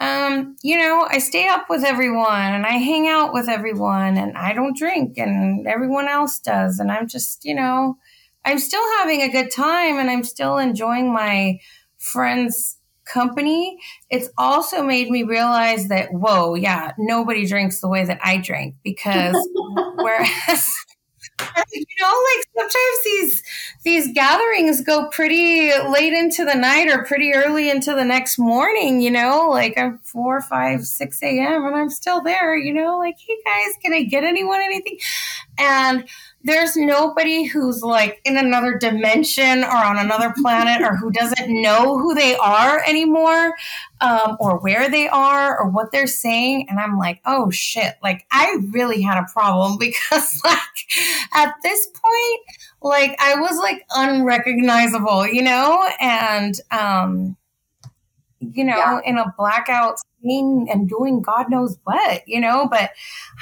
[0.04, 4.38] um, you know, I stay up with everyone and I hang out with everyone and
[4.38, 6.80] I don't drink and everyone else does.
[6.80, 7.98] And I'm just, you know,
[8.44, 11.60] I'm still having a good time and I'm still enjoying my
[11.98, 13.78] friends' company.
[14.10, 18.76] It's also made me realize that, whoa, yeah, nobody drinks the way that I drink
[18.84, 19.38] because
[19.96, 20.70] whereas
[21.74, 23.44] you know, like sometimes these
[23.84, 29.02] these gatherings go pretty late into the night or pretty early into the next morning,
[29.02, 33.16] you know, like I'm four, five, six AM and I'm still there, you know, like,
[33.20, 34.98] hey guys, can I get anyone anything?
[35.58, 36.06] And
[36.44, 41.98] there's nobody who's like in another dimension or on another planet or who doesn't know
[41.98, 43.56] who they are anymore
[44.02, 46.68] um, or where they are or what they're saying.
[46.70, 47.96] And i'm like oh shit.
[48.04, 50.60] Like i really had a problem because like
[51.34, 52.42] at this point
[52.82, 55.90] like i was like unrecognizable you know?
[56.00, 57.38] And um
[58.40, 59.00] you know yeah.
[59.06, 62.68] in a blackout scene and doing god knows what you know?
[62.70, 62.92] But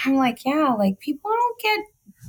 [0.06, 1.86] i'm like yeah like people don't get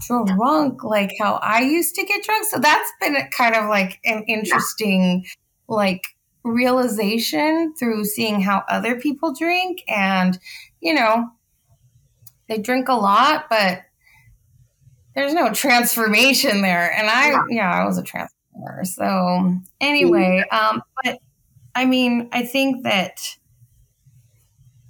[0.09, 2.47] drunk like how I used to get drunk.
[2.47, 5.25] So that's been kind of like an interesting
[5.69, 6.05] like
[6.45, 10.39] realization through seeing how other people drink and
[10.81, 11.31] you know
[12.49, 13.83] they drink a lot, but
[15.15, 16.93] there's no transformation there.
[16.93, 18.85] And I, yeah, I was a transformer.
[18.85, 21.19] So anyway, um, but
[21.75, 23.21] I mean, I think that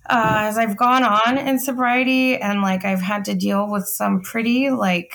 [0.07, 4.21] uh, as I've gone on in sobriety and like I've had to deal with some
[4.21, 5.13] pretty like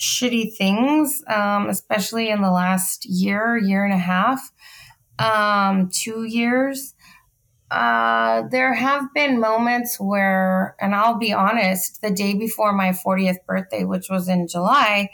[0.00, 4.50] shitty things, um, especially in the last year, year and a half,
[5.18, 6.94] um, two years.
[7.70, 13.44] Uh, there have been moments where, and I'll be honest, the day before my 40th
[13.46, 15.10] birthday, which was in July,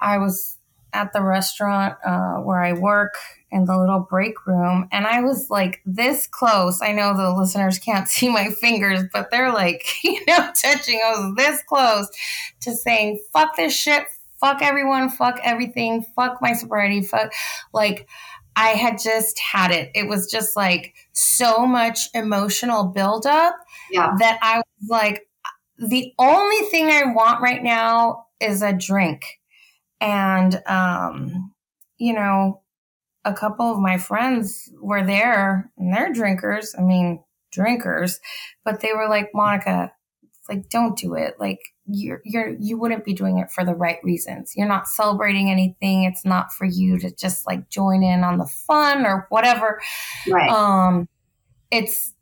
[0.00, 0.56] I was
[0.94, 3.14] at the restaurant uh, where I work
[3.52, 6.80] in the little break room, and I was like this close.
[6.82, 11.00] I know the listeners can't see my fingers, but they're like, you know, touching.
[11.04, 12.08] I was this close
[12.62, 14.04] to saying, fuck this shit,
[14.40, 17.32] fuck everyone, fuck everything, fuck my sobriety, fuck.
[17.72, 18.08] Like,
[18.56, 19.90] I had just had it.
[19.94, 23.54] It was just like so much emotional buildup
[23.90, 24.14] yeah.
[24.18, 25.26] that I was like,
[25.78, 29.24] the only thing I want right now is a drink.
[30.00, 31.52] And, um,
[31.98, 32.61] you know,
[33.24, 36.74] a couple of my friends were there and they're drinkers.
[36.78, 38.20] I mean, drinkers,
[38.64, 39.92] but they were like, Monica,
[40.48, 41.34] like, don't do it.
[41.38, 44.52] Like, you're you're you wouldn't be doing it for the right reasons.
[44.56, 46.04] You're not celebrating anything.
[46.04, 49.80] It's not for you to just like join in on the fun or whatever.
[50.28, 50.48] Right.
[50.48, 51.08] Um
[51.70, 52.14] it's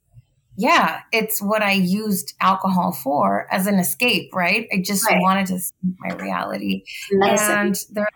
[0.57, 4.69] yeah, it's what I used alcohol for as an escape, right?
[4.73, 5.21] I just right.
[5.21, 6.85] wanted to see my reality.
[7.11, 8.09] And there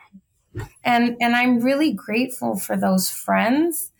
[0.84, 3.92] and and I'm really grateful for those friends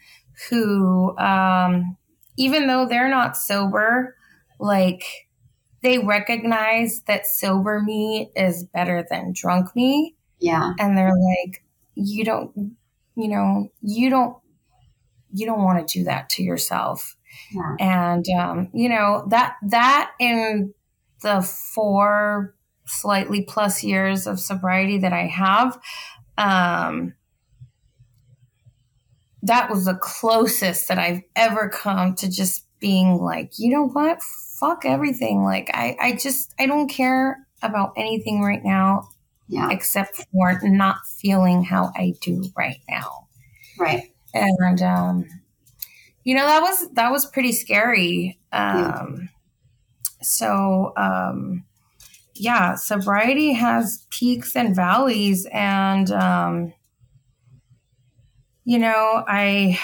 [0.48, 1.96] who um
[2.36, 4.16] even though they're not sober,
[4.58, 5.04] like
[5.82, 10.16] they recognize that sober me is better than drunk me.
[10.40, 10.72] Yeah.
[10.78, 11.62] And they're like,
[11.94, 12.76] you don't,
[13.16, 14.36] you know, you don't,
[15.32, 17.16] you don't want to do that to yourself.
[17.52, 17.76] Yeah.
[17.78, 20.72] And, um, you know, that, that in
[21.22, 22.54] the four
[22.86, 25.78] slightly plus years of sobriety that I have,
[26.38, 27.14] um,
[29.42, 34.20] that was the closest that I've ever come to just being like, you know what?
[34.64, 35.42] fuck everything.
[35.42, 39.08] Like I, I just I don't care about anything right now.
[39.48, 39.68] Yeah.
[39.70, 43.28] Except for not feeling how I do right now.
[43.78, 44.12] Right.
[44.32, 45.26] And um
[46.24, 48.38] you know that was that was pretty scary.
[48.52, 49.26] Um yeah.
[50.22, 51.64] so um
[52.34, 56.72] yeah, sobriety has peaks and valleys and um
[58.64, 59.78] you know, I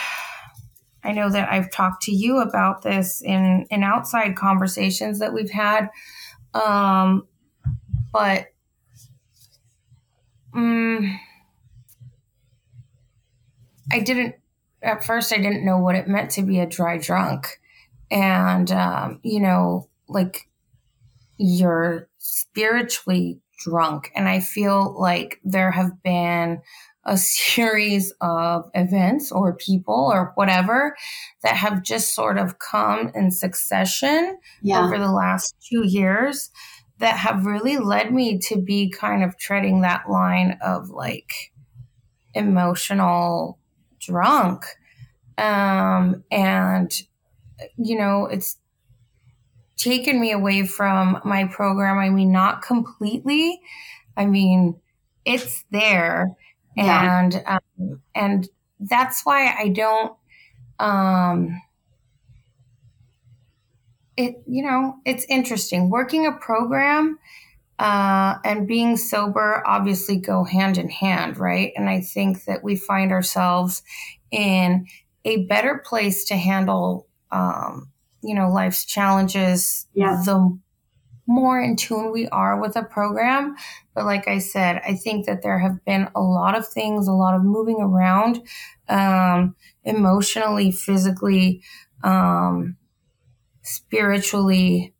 [1.02, 5.50] I know that I've talked to you about this in in outside conversations that we've
[5.50, 5.88] had,
[6.54, 7.26] um,
[8.12, 8.48] but
[10.54, 11.18] um,
[13.92, 14.34] I didn't
[14.82, 15.32] at first.
[15.32, 17.60] I didn't know what it meant to be a dry drunk,
[18.10, 20.48] and um, you know, like
[21.38, 26.60] you're spiritually drunk, and I feel like there have been
[27.04, 30.96] a series of events or people or whatever
[31.42, 34.84] that have just sort of come in succession yeah.
[34.84, 36.50] over the last two years
[36.98, 41.32] that have really led me to be kind of treading that line of like
[42.34, 43.58] emotional
[43.98, 44.64] drunk.
[45.38, 46.92] Um, and,
[47.78, 48.59] you know, it's
[49.82, 51.98] taken me away from my program.
[51.98, 53.60] I mean, not completely.
[54.16, 54.80] I mean,
[55.24, 56.36] it's there
[56.76, 57.58] and yeah.
[57.78, 60.14] um, and that's why I don't.
[60.78, 61.60] Um,
[64.16, 67.18] it you know it's interesting working a program
[67.78, 71.72] uh, and being sober obviously go hand in hand, right?
[71.76, 73.82] And I think that we find ourselves
[74.30, 74.86] in
[75.24, 77.89] a better place to handle, um,
[78.22, 80.22] you know, life's challenges yeah.
[80.24, 80.58] the
[81.30, 83.54] more in tune we are with a program.
[83.94, 87.12] But like I said, I think that there have been a lot of things, a
[87.12, 88.40] lot of moving around,
[88.88, 89.54] um,
[89.84, 91.62] emotionally, physically,
[92.02, 92.76] um,
[93.62, 94.92] spiritually,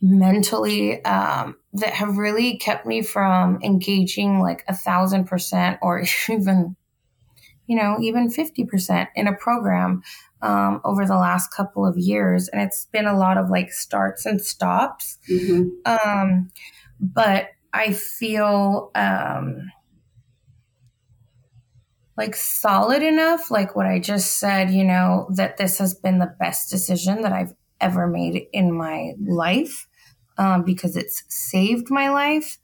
[0.00, 6.76] mentally, um, that have really kept me from engaging like a thousand percent or even,
[7.66, 10.02] you know, even 50% in a program
[10.42, 12.48] um, over the last couple of years.
[12.48, 15.18] And it's been a lot of like starts and stops.
[15.30, 15.68] Mm-hmm.
[15.84, 16.50] Um,
[17.00, 19.70] but I feel um,
[22.16, 26.34] like solid enough, like what I just said, you know, that this has been the
[26.38, 29.86] best decision that I've ever made in my life
[30.38, 32.58] um, because it's saved my life.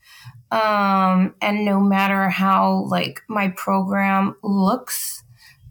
[0.50, 5.24] Um, and no matter how like my program looks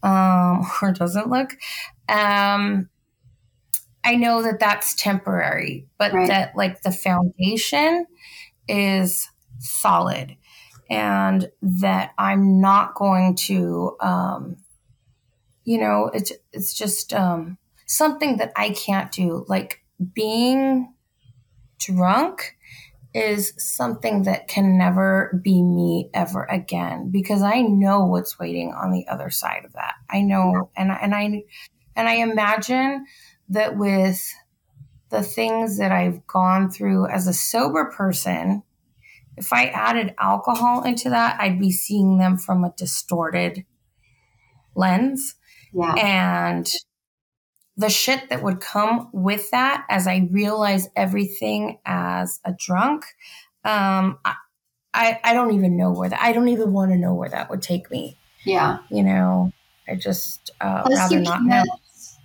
[0.04, 1.58] um, or doesn't look,
[2.10, 2.89] um,
[4.04, 6.28] I know that that's temporary, but right.
[6.28, 8.08] that like the foundation
[8.68, 9.30] is
[9.60, 10.36] solid
[10.89, 14.58] and that I'm not going to, um,
[15.64, 17.60] you know, it's, it's just, um,
[17.91, 19.45] something that I can't do.
[19.47, 19.84] Like
[20.14, 20.93] being
[21.78, 22.58] drunk
[23.14, 28.91] is something that can never be me ever again because I know what's waiting on
[28.91, 29.95] the other side of that.
[30.09, 31.43] I know and and I
[31.95, 33.05] and I imagine
[33.49, 34.22] that with
[35.09, 38.64] the things that I've gone through as a sober person,
[39.36, 43.66] if I added alcohol into that, I'd be seeing them from a distorted
[44.74, 45.36] lens.
[45.74, 45.93] Yeah.
[45.95, 46.72] And
[47.82, 53.06] the shit that would come with that as I realize everything as a drunk,
[53.66, 54.36] um, I,
[54.94, 57.50] I, I don't even know where that, I don't even want to know where that
[57.50, 58.18] would take me.
[58.46, 58.80] Yeah.
[58.90, 59.52] You know,
[59.88, 61.64] I just uh, rather not know.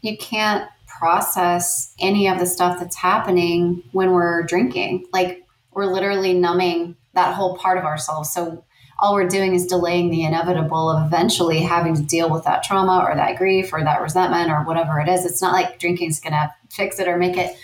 [0.03, 5.07] You can't process any of the stuff that's happening when we're drinking.
[5.13, 8.33] Like we're literally numbing that whole part of ourselves.
[8.33, 8.65] So
[8.99, 13.05] all we're doing is delaying the inevitable of eventually having to deal with that trauma
[13.07, 15.25] or that grief or that resentment or whatever it is.
[15.25, 17.57] It's not like drinking is going to fix it or make it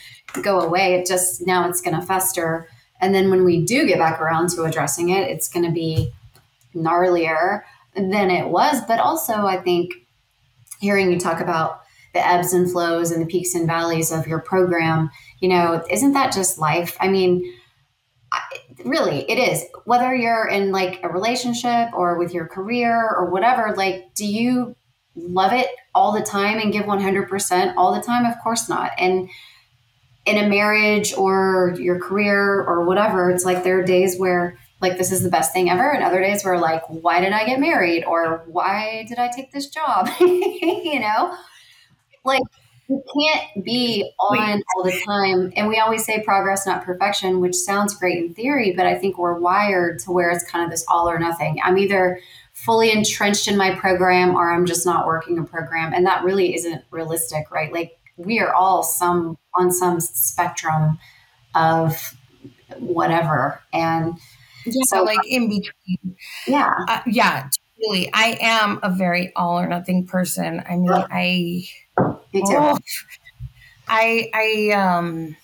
[0.43, 0.95] go away.
[0.95, 2.69] It just now it's going to fester.
[3.01, 6.13] And then when we do get back around to addressing it, it's going to be
[6.75, 7.63] gnarlier
[7.95, 8.81] than it was.
[8.87, 9.93] But also, I think
[10.81, 14.39] hearing you talk about the ebbs and flows and the peaks and valleys of your
[14.39, 15.11] program,
[15.41, 16.97] you know, isn't that just life?
[17.01, 17.53] I mean,
[18.85, 19.65] really it is.
[19.85, 24.77] Whether you're in like a relationship or with your career or whatever like do you
[25.15, 28.25] love it all the time and give 100% all the time?
[28.25, 28.93] Of course not.
[28.99, 29.29] And
[30.25, 34.97] in a marriage or your career or whatever it's like there are days where like
[34.97, 37.61] this is the best thing ever and other days where like why did i get
[37.61, 38.05] married?
[38.05, 40.09] Or why did i take this job?
[40.21, 41.37] You know?
[42.25, 42.43] Like
[42.93, 45.51] you can't be on all the time.
[45.57, 49.17] And we always say progress, not perfection, which sounds great in theory, but I think
[49.17, 51.59] we're wired to where it's kind of this all or nothing.
[51.65, 52.21] I'm either
[52.53, 55.95] fully entrenched in my program or I'm just not working a program.
[55.95, 57.73] And that really isn't realistic, right?
[57.73, 60.99] Like we are all some on some spectrum
[61.55, 62.15] of
[62.79, 63.63] whatever.
[63.73, 64.19] And
[64.67, 66.17] yeah, so like in between.
[66.47, 66.75] Yeah.
[66.89, 67.49] Uh, yeah.
[67.79, 70.63] Really, I am a very all or nothing person.
[70.69, 71.07] I mean, yeah.
[71.11, 71.65] I
[72.33, 72.57] me too.
[72.59, 72.79] Oh,
[73.89, 75.37] I I um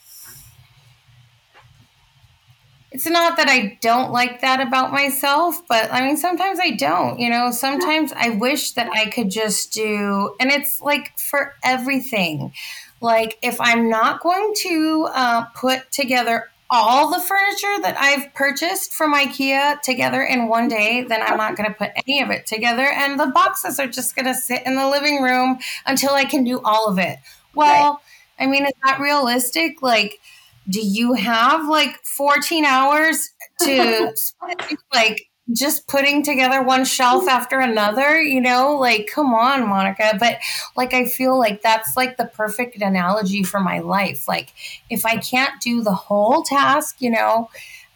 [2.91, 7.19] it's not that I don't like that about myself, but I mean, sometimes I don't,
[7.21, 12.53] you know, sometimes I wish that I could just do, and it's like for everything.
[13.01, 18.93] Like, if I'm not going to uh, put together all the furniture that I've purchased
[18.93, 22.47] from IKEA together in one day, then I'm not going to put any of it
[22.47, 22.85] together.
[22.85, 26.45] And the boxes are just going to sit in the living room until I can
[26.45, 27.19] do all of it.
[27.55, 27.93] Well,
[28.39, 28.45] right.
[28.45, 29.83] I mean, is that realistic?
[29.83, 30.21] Like,
[30.69, 33.31] do you have like 14 hours
[33.63, 34.15] to
[34.95, 40.17] like just putting together one shelf after another, you know, like come on, Monica.
[40.19, 40.39] But
[40.77, 44.29] like I feel like that's like the perfect analogy for my life.
[44.29, 44.53] Like
[44.91, 47.49] if I can't do the whole task, you know,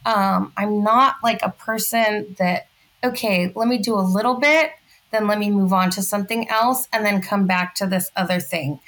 [0.06, 2.66] um, I'm not like a person that
[3.04, 4.70] okay, let me do a little bit,
[5.10, 8.40] then let me move on to something else, and then come back to this other
[8.40, 8.80] thing.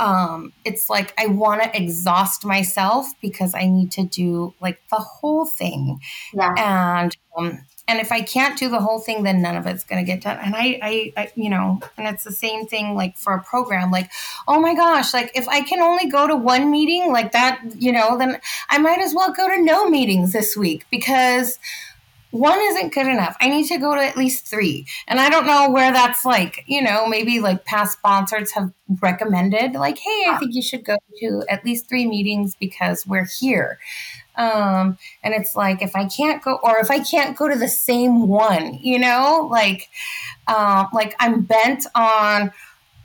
[0.00, 4.96] Um, it's like I want to exhaust myself because I need to do like the
[4.96, 6.00] whole thing.
[6.32, 6.54] Yeah.
[6.56, 10.04] And um, and if I can't do the whole thing, then none of it's going
[10.04, 10.38] to get done.
[10.38, 13.90] And I, I, I, you know, and it's the same thing like for a program.
[13.90, 14.12] Like,
[14.46, 17.90] oh my gosh, like if I can only go to one meeting like that, you
[17.90, 18.38] know, then
[18.68, 21.58] I might as well go to no meetings this week because
[22.30, 23.36] one isn't good enough.
[23.40, 24.86] I need to go to at least three.
[25.08, 29.72] And I don't know where that's like, you know, maybe like past sponsors have recommended,
[29.72, 33.80] like, hey, I think you should go to at least three meetings because we're here.
[34.40, 37.68] Um, and it's like if I can't go, or if I can't go to the
[37.68, 39.90] same one, you know, like,
[40.48, 42.50] um, like I'm bent on.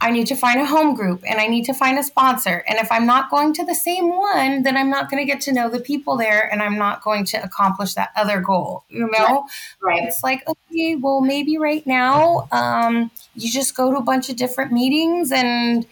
[0.01, 2.63] I need to find a home group and I need to find a sponsor.
[2.67, 5.41] And if I'm not going to the same one, then I'm not going to get
[5.43, 8.83] to know the people there and I'm not going to accomplish that other goal.
[8.89, 9.47] You know?
[9.81, 10.03] Right.
[10.03, 14.35] It's like, okay, well, maybe right now um, you just go to a bunch of
[14.35, 15.87] different meetings and,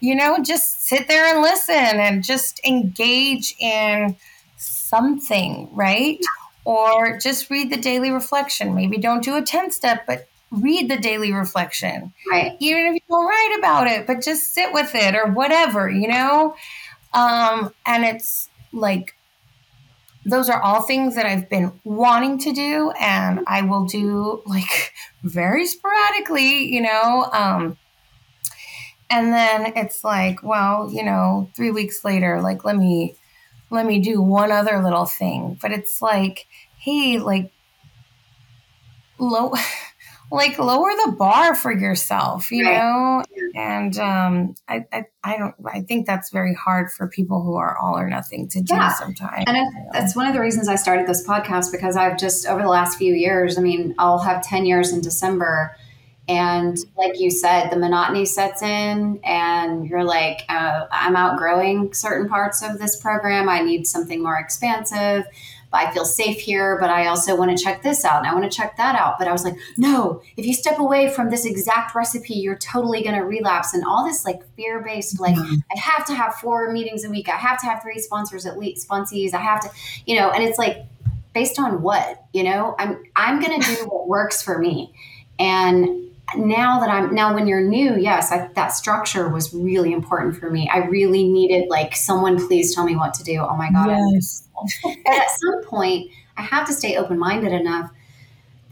[0.00, 4.16] you know, just sit there and listen and just engage in
[4.94, 6.18] something, right?
[6.64, 8.74] Or just read the daily reflection.
[8.74, 12.12] Maybe don't do a 10 step, but read the daily reflection.
[12.30, 12.56] Right.
[12.60, 16.08] Even if you don't write about it, but just sit with it or whatever, you
[16.08, 16.54] know?
[17.12, 19.14] Um, and it's like,
[20.26, 24.94] those are all things that I've been wanting to do, and I will do like
[25.22, 27.28] very sporadically, you know.
[27.30, 27.76] Um,
[29.10, 33.14] and then it's like well you know three weeks later like let me
[33.74, 36.46] let me do one other little thing but it's like
[36.78, 37.50] hey like
[39.18, 39.52] low
[40.30, 42.78] like lower the bar for yourself you right.
[42.78, 43.22] know
[43.54, 47.76] and um I, I, I don't i think that's very hard for people who are
[47.78, 48.92] all or nothing to do yeah.
[48.94, 49.56] sometimes and
[49.92, 52.96] that's one of the reasons i started this podcast because i've just over the last
[52.96, 55.76] few years i mean i'll have 10 years in december
[56.26, 62.28] and like you said the monotony sets in and you're like uh, i'm outgrowing certain
[62.28, 65.26] parts of this program i need something more expansive
[65.74, 68.50] I feel safe here, but I also want to check this out and I want
[68.50, 69.18] to check that out.
[69.18, 73.02] But I was like, no, if you step away from this exact recipe, you're totally
[73.02, 73.74] going to relapse.
[73.74, 75.56] And all this like fear based, like, mm-hmm.
[75.74, 77.28] I have to have four meetings a week.
[77.28, 79.34] I have to have three sponsors at least, sponsees.
[79.34, 79.70] I have to,
[80.06, 80.84] you know, and it's like,
[81.34, 84.94] based on what, you know, I'm, I'm going to do what works for me.
[85.40, 90.36] And now that I'm now when you're new, yes, I, that structure was really important
[90.36, 90.68] for me.
[90.72, 93.38] I really needed like someone please tell me what to do.
[93.38, 93.90] Oh my god.
[94.12, 94.48] Yes.
[95.06, 97.90] at some point, I have to stay open-minded enough.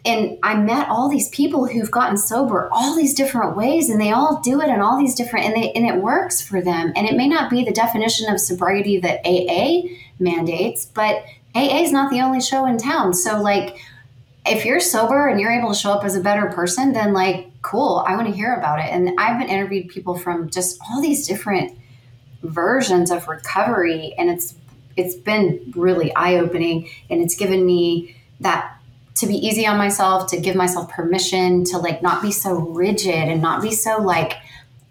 [0.05, 4.11] And I met all these people who've gotten sober all these different ways and they
[4.11, 6.93] all do it in all these different and they and it works for them.
[6.97, 11.23] And it may not be the definition of sobriety that AA mandates, but
[11.55, 13.15] AA is not the only show in town.
[13.15, 13.79] So like
[14.45, 17.51] if you're sober and you're able to show up as a better person, then like,
[17.63, 18.87] cool, I want to hear about it.
[18.87, 21.79] And I've been interviewed people from just all these different
[22.43, 24.55] versions of recovery, and it's
[24.97, 28.79] it's been really eye opening, and it's given me that
[29.15, 33.15] to be easy on myself, to give myself permission to like not be so rigid
[33.15, 34.35] and not be so like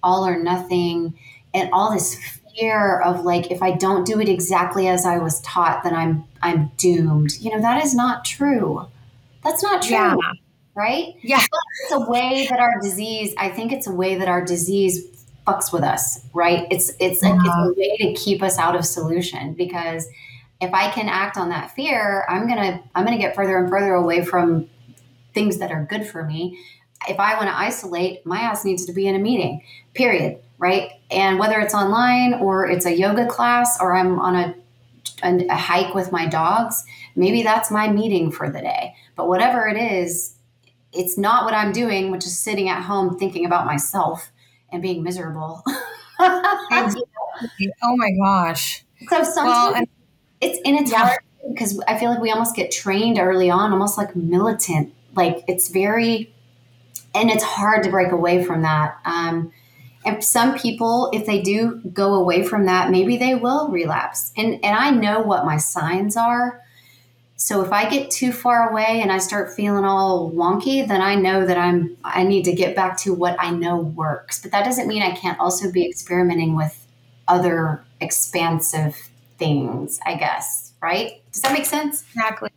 [0.02, 1.14] all or nothing,
[1.54, 2.16] and all this
[2.56, 6.24] fear of like if I don't do it exactly as I was taught, then I'm
[6.42, 7.38] I'm doomed.
[7.42, 8.88] You know that is not true
[9.44, 9.92] that's not true.
[9.96, 10.16] Yeah.
[10.74, 11.16] Right?
[11.22, 11.38] Yeah.
[11.52, 15.26] But it's a way that our disease, I think it's a way that our disease
[15.46, 16.68] fucks with us, right?
[16.72, 17.34] It's it's, yeah.
[17.34, 20.08] a, it's a way to keep us out of solution because
[20.62, 23.94] if I can act on that fear, I'm gonna I'm gonna get further and further
[23.94, 24.70] away from
[25.34, 26.58] things that are good for me.
[27.10, 29.64] If I want to isolate, my ass needs to be in a meeting,
[29.94, 30.38] period.
[30.60, 30.92] Right.
[31.10, 34.56] And whether it's online or it's a yoga class or I'm on a,
[35.24, 36.84] a, a hike with my dogs,
[37.16, 38.96] maybe that's my meeting for the day.
[39.16, 40.36] But whatever it is,
[40.94, 44.32] it's not what I'm doing, which is sitting at home thinking about myself
[44.72, 45.64] and being miserable.
[46.20, 48.84] oh my gosh.
[49.10, 49.88] So sometimes well, and,
[50.42, 51.06] it's and it's yeah.
[51.06, 51.20] hard
[51.50, 54.94] because I feel like we almost get trained early on, almost like militant.
[55.16, 56.34] Like it's very,
[57.14, 58.98] and it's hard to break away from that.
[59.06, 59.52] Um,
[60.04, 64.32] and some people, if they do go away from that, maybe they will relapse.
[64.36, 66.62] And and I know what my signs are.
[67.36, 71.16] So if I get too far away and I start feeling all wonky, then I
[71.16, 74.42] know that I'm I need to get back to what I know works.
[74.42, 76.86] But that doesn't mean I can't also be experimenting with
[77.28, 78.96] other expansive
[79.38, 81.22] things, I guess, right?
[81.32, 82.04] Does that make sense?
[82.14, 82.50] Exactly.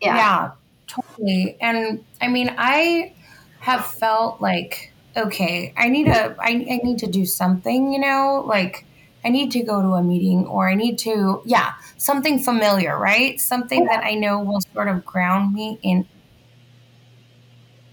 [0.00, 0.16] Yeah.
[0.16, 0.50] Yeah,
[0.86, 1.56] totally.
[1.60, 3.14] And I mean, I
[3.60, 8.44] have felt like okay, I need a I, I need to do something, you know,
[8.46, 8.86] like
[9.24, 13.40] I need to go to a meeting or I need to, yeah, something familiar, right?
[13.40, 16.06] Something that I know will sort of ground me in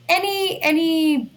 [0.10, 1.32] any any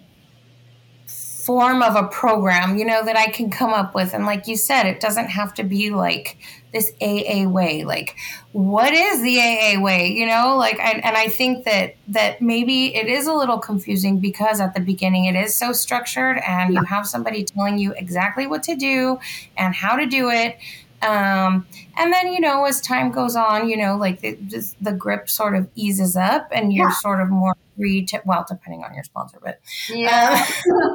[1.45, 4.13] form of a program, you know, that I can come up with.
[4.13, 6.37] And like you said, it doesn't have to be like
[6.73, 7.85] this AA way.
[7.85, 8.15] Like,
[8.51, 10.11] what is the AA way?
[10.11, 14.19] You know, like, and, and I think that that maybe it is a little confusing
[14.19, 18.47] because at the beginning it is so structured, and you have somebody telling you exactly
[18.47, 19.19] what to do
[19.57, 20.57] and how to do it.
[21.05, 24.91] Um, and then, you know, as time goes on, you know, like the, just the
[24.91, 26.95] grip sort of eases up and you're yeah.
[26.95, 30.45] sort of more free to, well, depending on your sponsor, but yeah.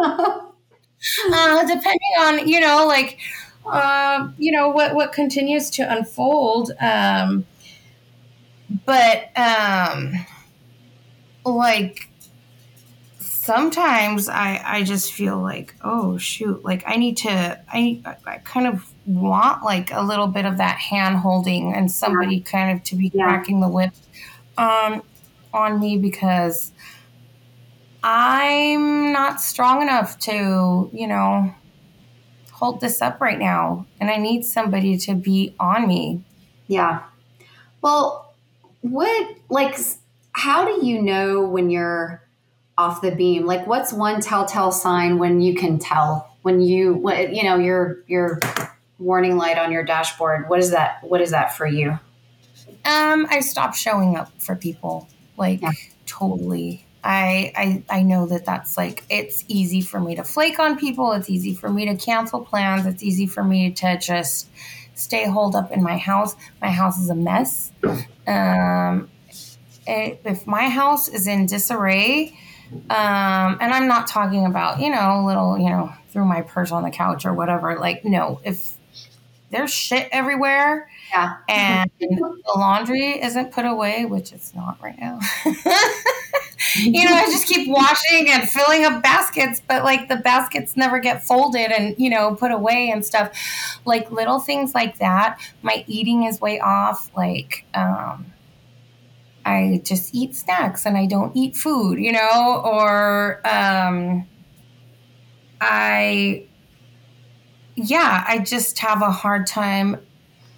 [0.02, 0.40] Uh,
[1.32, 3.18] uh, depending on, you know, like,
[3.66, 6.72] uh, you know, what, what continues to unfold.
[6.80, 7.46] Um,
[8.84, 10.26] but, um,
[11.44, 12.10] like,
[13.18, 18.66] sometimes I, I just feel like, oh shoot, like I need to, I, I kind
[18.66, 22.44] of want like a little bit of that hand holding and somebody yeah.
[22.44, 23.24] kind of to be yeah.
[23.24, 23.92] cracking the whip
[24.56, 25.02] um,
[25.52, 26.72] on me because
[28.02, 31.54] I'm not strong enough to, you know,
[32.52, 33.86] hold this up right now.
[34.00, 36.22] And I need somebody to be on me.
[36.66, 37.02] Yeah.
[37.82, 38.34] Well,
[38.82, 39.76] what, like,
[40.32, 42.22] how do you know when you're
[42.78, 43.44] off the beam?
[43.44, 46.94] Like, what's one telltale sign when you can tell when you,
[47.30, 48.40] you know, you're, you're,
[49.00, 51.90] warning light on your dashboard what is that what is that for you
[52.84, 55.72] um i stopped showing up for people like yeah.
[56.06, 60.78] totally I, I I know that that's like it's easy for me to flake on
[60.78, 61.12] people.
[61.12, 62.86] It's easy for me to cancel plans.
[62.86, 64.48] It's easy for me to just
[64.94, 66.36] stay holed up in my house.
[66.60, 67.72] My house is a mess.
[68.26, 69.10] Um,
[69.86, 72.38] it, if my house is in disarray,
[72.90, 76.70] um, and I'm not talking about you know a little you know threw my purse
[76.70, 77.78] on the couch or whatever.
[77.78, 78.76] Like no, if
[79.50, 81.36] there's shit everywhere Yeah.
[81.48, 85.18] and the laundry isn't put away, which it's not right now.
[86.76, 90.98] you know, I just keep washing and filling up baskets, but like the baskets never
[91.00, 93.32] get folded and, you know, put away and stuff.
[93.84, 95.38] Like little things like that.
[95.62, 97.10] My eating is way off.
[97.16, 98.26] Like, um,
[99.44, 104.26] I just eat snacks and I don't eat food, you know, or um,
[105.60, 106.44] I,
[107.88, 109.98] yeah, I just have a hard time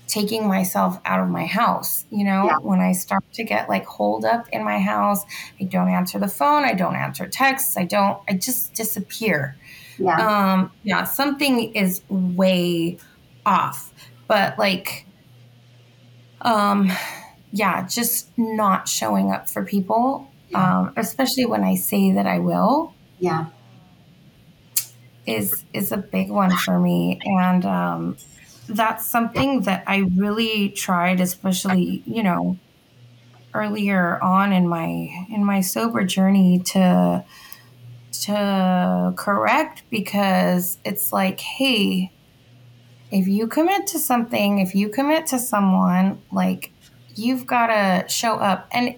[0.07, 2.05] taking myself out of my house.
[2.11, 2.57] You know, Yeah.
[2.59, 5.25] when I start to get like holed up in my house,
[5.61, 9.57] I don't answer the phone, I don't answer texts, I don't, I just disappear.
[9.99, 10.17] Yeah.
[10.53, 12.99] Um, yeah, something is way
[13.47, 13.93] off,
[14.27, 15.07] but like,
[16.41, 16.91] um,
[17.53, 22.95] yeah, just not showing up for people, um, especially when I say that I will
[23.19, 23.47] yeah.
[25.27, 27.21] Is is a big one for me.
[27.25, 28.17] And um,
[28.69, 32.57] that's something that i really tried especially you know
[33.55, 37.23] earlier on in my in my sober journey to
[38.13, 42.11] to correct because it's like hey
[43.11, 46.73] if you commit to something if you commit to someone like
[47.17, 48.69] you've got to show up.
[48.73, 48.97] And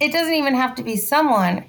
[0.00, 1.64] it doesn't even have to be someone.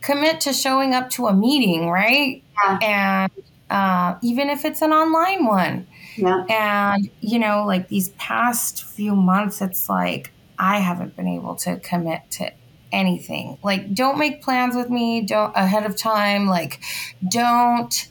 [0.00, 2.78] Commit to showing up to a meeting right Yeah.
[2.82, 3.32] and
[3.70, 5.86] uh, even if it's an online one
[6.16, 6.44] Yeah.
[6.48, 11.78] and you know like these past few months it's like i haven't been able to
[11.80, 12.50] commit to
[12.92, 16.80] anything like don't make plans with me don't ahead of time like
[17.28, 18.08] don't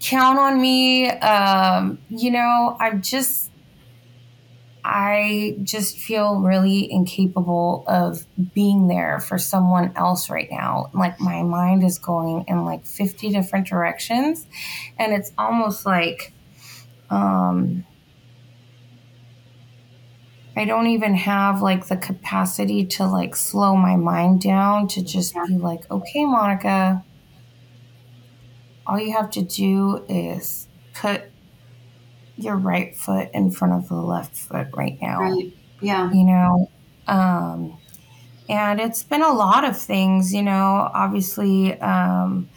[0.00, 3.47] count on me um you know i'm just
[4.88, 8.24] i just feel really incapable of
[8.54, 10.90] being there for someone else right now.
[10.94, 14.46] Like my mind is going in like 50 different directions
[14.98, 16.32] and it's almost like
[17.10, 17.84] um
[20.56, 25.34] I don't even have like the capacity to like slow my mind down to just
[25.46, 27.04] be like, okay, Monica,
[28.84, 31.30] all you have to do is put
[32.38, 35.52] your right foot in front of the left foot right now Right.
[35.80, 36.10] Yeah.
[36.12, 36.70] you know
[37.06, 37.76] um
[38.48, 42.48] and it's been a lot of things you know obviously um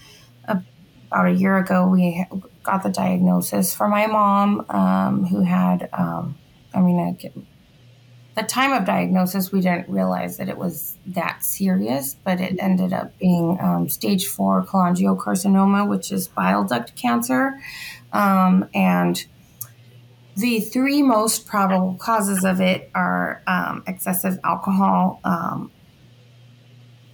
[0.48, 2.26] about a year ago we
[2.64, 6.38] got the diagnosis for my mom um who had um
[6.74, 7.32] i mean I,
[8.36, 12.94] the time of diagnosis we didn't realize that it was that serious but it ended
[12.94, 17.60] up being um, stage four cholangiocarcinoma which is bile duct cancer
[18.14, 19.26] um, and
[20.36, 25.72] the three most probable causes of it are um, excessive alcohol, um,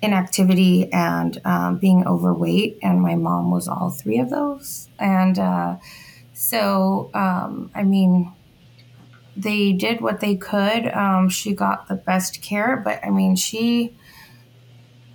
[0.01, 2.77] inactivity, and um, being overweight.
[2.83, 4.87] And my mom was all three of those.
[4.99, 5.77] And uh,
[6.33, 8.31] so, um, I mean,
[9.35, 10.87] they did what they could.
[10.87, 13.95] Um, she got the best care, but I mean, she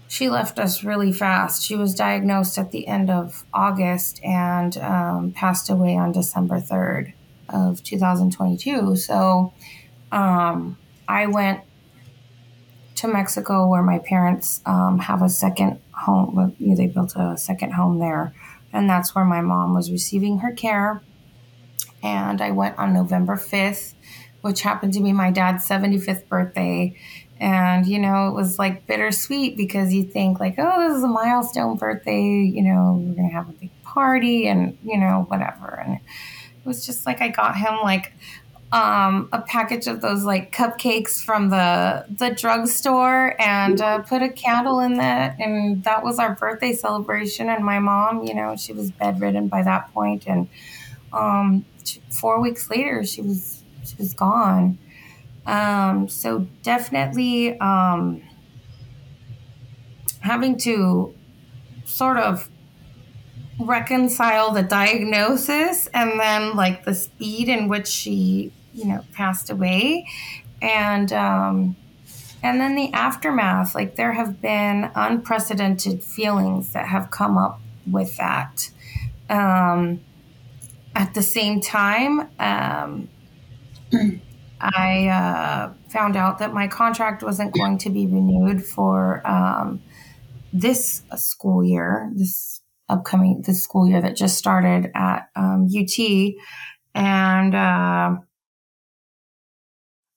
[0.08, 1.62] she left us really fast.
[1.62, 7.14] She was diagnosed at the end of August and um, passed away on December third
[7.52, 8.96] of 2022.
[8.96, 9.52] So
[10.10, 10.76] um,
[11.08, 11.60] I went
[12.96, 16.54] to Mexico where my parents um, have a second home.
[16.60, 18.32] They built a second home there.
[18.72, 21.02] And that's where my mom was receiving her care.
[22.02, 23.94] And I went on November 5th,
[24.40, 26.96] which happened to be my dad's 75th birthday.
[27.38, 31.08] And, you know, it was like bittersweet because you think, like, oh, this is a
[31.08, 32.22] milestone birthday.
[32.22, 35.82] You know, we're going to have a big party and, you know, whatever.
[35.84, 35.98] And
[36.64, 38.12] was just like I got him like
[38.72, 44.30] um, a package of those like cupcakes from the the drugstore and uh, put a
[44.30, 47.50] candle in that, and that was our birthday celebration.
[47.50, 50.48] And my mom, you know, she was bedridden by that point, and
[51.12, 51.66] um,
[52.10, 54.78] four weeks later, she was she was gone.
[55.44, 58.22] Um, so definitely um,
[60.20, 61.14] having to
[61.84, 62.48] sort of
[63.58, 70.06] reconcile the diagnosis and then like the speed in which she you know passed away.
[70.60, 71.76] And um
[72.42, 78.16] and then the aftermath like there have been unprecedented feelings that have come up with
[78.16, 78.70] that.
[79.28, 80.00] Um
[80.94, 83.08] at the same time um
[84.60, 89.82] i uh, found out that my contract wasn't going to be renewed for um
[90.52, 92.61] this school year, this
[92.92, 96.34] upcoming this school year that just started at um, UT,
[96.94, 98.16] and uh,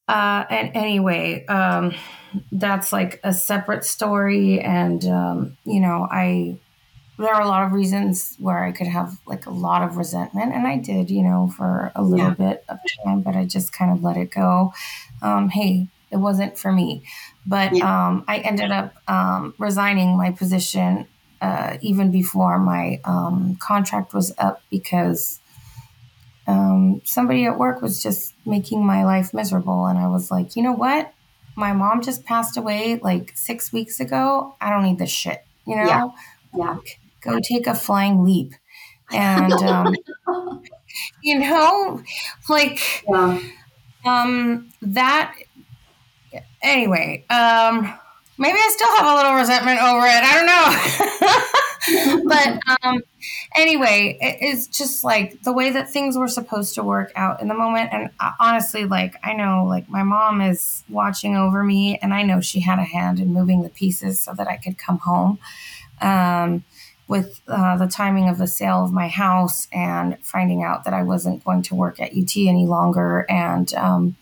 [0.07, 1.93] uh, and anyway, um,
[2.51, 6.59] that's like a separate story, and um, you know, I
[7.17, 10.53] there are a lot of reasons where I could have like a lot of resentment,
[10.53, 12.51] and I did, you know, for a little yeah.
[12.51, 14.73] bit of time, but I just kind of let it go.
[15.21, 17.03] Um, hey, it wasn't for me.
[17.45, 18.07] But yeah.
[18.07, 21.07] um, I ended up um, resigning my position
[21.41, 25.39] uh, even before my um, contract was up because
[26.47, 29.87] um, somebody at work was just making my life miserable.
[29.87, 31.13] And I was like, you know what?
[31.55, 34.55] My mom just passed away like six weeks ago.
[34.59, 35.85] I don't need this shit, you know?
[35.85, 36.09] Yeah.
[36.55, 36.77] yeah.
[37.21, 38.53] Go take a flying leap.
[39.11, 39.95] And, um,
[41.23, 42.03] you know,
[42.49, 43.39] like, yeah.
[44.05, 45.35] um, that
[46.61, 47.93] anyway, um,
[48.37, 50.23] maybe I still have a little resentment over it.
[50.23, 52.21] I don't know.
[52.27, 53.01] but um,
[53.55, 57.47] anyway, it, it's just like the way that things were supposed to work out in
[57.47, 57.89] the moment.
[57.93, 62.23] And uh, honestly, like, I know, like, my mom is watching over me, and I
[62.23, 65.39] know she had a hand in moving the pieces so that I could come home.
[66.01, 66.63] Um,
[67.07, 71.03] with uh, the timing of the sale of my house and finding out that I
[71.03, 74.15] wasn't going to work at UT any longer, and um,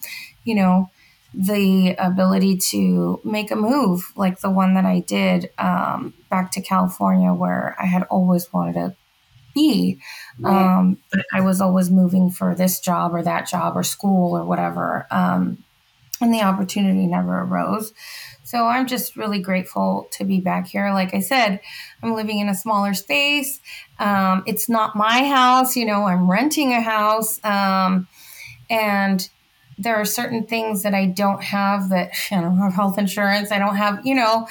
[0.43, 0.89] you know,
[1.33, 6.61] the ability to make a move like the one that I did um, back to
[6.61, 8.95] California, where I had always wanted to
[9.53, 9.99] be.
[10.43, 14.45] Um, but I was always moving for this job or that job or school or
[14.45, 15.07] whatever.
[15.11, 15.63] Um,
[16.21, 17.93] and the opportunity never arose.
[18.43, 20.91] So I'm just really grateful to be back here.
[20.91, 21.59] Like I said,
[22.01, 23.59] I'm living in a smaller space.
[23.99, 27.43] Um, it's not my house, you know, I'm renting a house.
[27.43, 28.07] Um,
[28.69, 29.27] and
[29.77, 33.51] there are certain things that I don't have that I don't have health insurance.
[33.51, 34.47] I don't have, you know,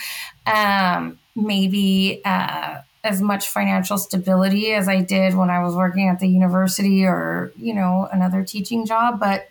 [0.47, 6.21] um, maybe uh, as much financial stability as I did when I was working at
[6.21, 9.19] the university or, you know, another teaching job.
[9.19, 9.49] But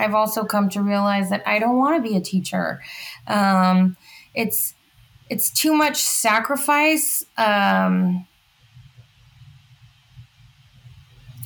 [0.00, 2.82] I've also come to realize that I don't want to be a teacher.
[3.26, 3.96] Um,
[4.34, 4.74] it's
[5.30, 7.24] it's too much sacrifice.
[7.38, 8.26] Um,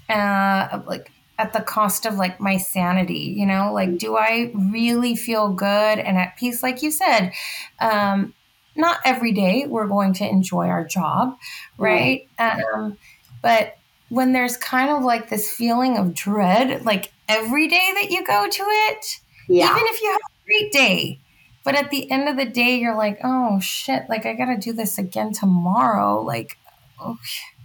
[0.09, 3.73] uh, like at the cost of like my sanity you know?
[3.73, 5.99] Like do i really feel good?
[5.99, 7.33] And at peace like you said
[7.81, 8.35] um
[8.75, 11.37] not every day we're going to enjoy our job
[11.79, 12.29] right?
[12.39, 12.99] Um
[13.43, 13.77] but
[14.09, 18.49] when there's kind of like this feeling of dread like every day that you go
[18.49, 19.71] to it yeah.
[19.71, 21.19] even if you have a great day
[21.65, 24.73] but at the end of the day you're like oh shit like i gotta do
[24.73, 26.57] this again tomorrow like
[27.05, 27.56] okay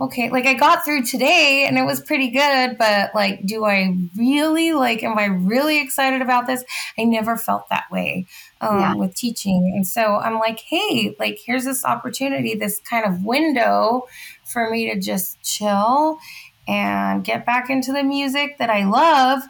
[0.00, 3.94] okay, like I got through today and it was pretty good, but like, do I
[4.16, 6.64] really like, am I really excited about this?
[6.98, 8.26] I never felt that way
[8.60, 8.94] um, yeah.
[8.94, 9.72] with teaching.
[9.74, 14.06] And so I'm like, hey, like, here's this opportunity, this kind of window
[14.44, 16.18] for me to just chill
[16.66, 19.42] and get back into the music that I love.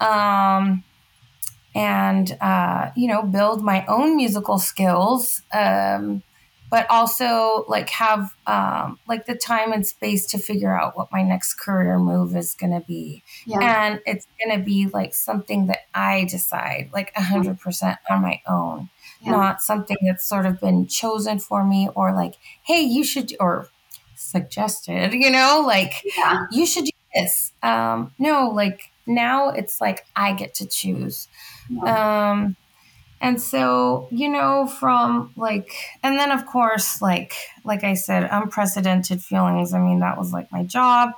[0.00, 0.84] Um,
[1.74, 5.42] and, uh, you know, build my own musical skills.
[5.52, 6.22] Um,
[6.70, 11.22] but also like have um, like the time and space to figure out what my
[11.22, 13.86] next career move is going to be yeah.
[13.86, 18.88] and it's going to be like something that i decide like 100% on my own
[19.20, 19.30] yeah.
[19.30, 23.68] not something that's sort of been chosen for me or like hey you should or
[24.14, 26.46] suggested you know like yeah.
[26.50, 31.28] you should do this um no like now it's like i get to choose
[31.82, 32.56] um
[33.20, 37.32] and so you know from like and then of course like
[37.64, 39.74] like i said unprecedented feelings.
[39.74, 41.10] I mean that was like my job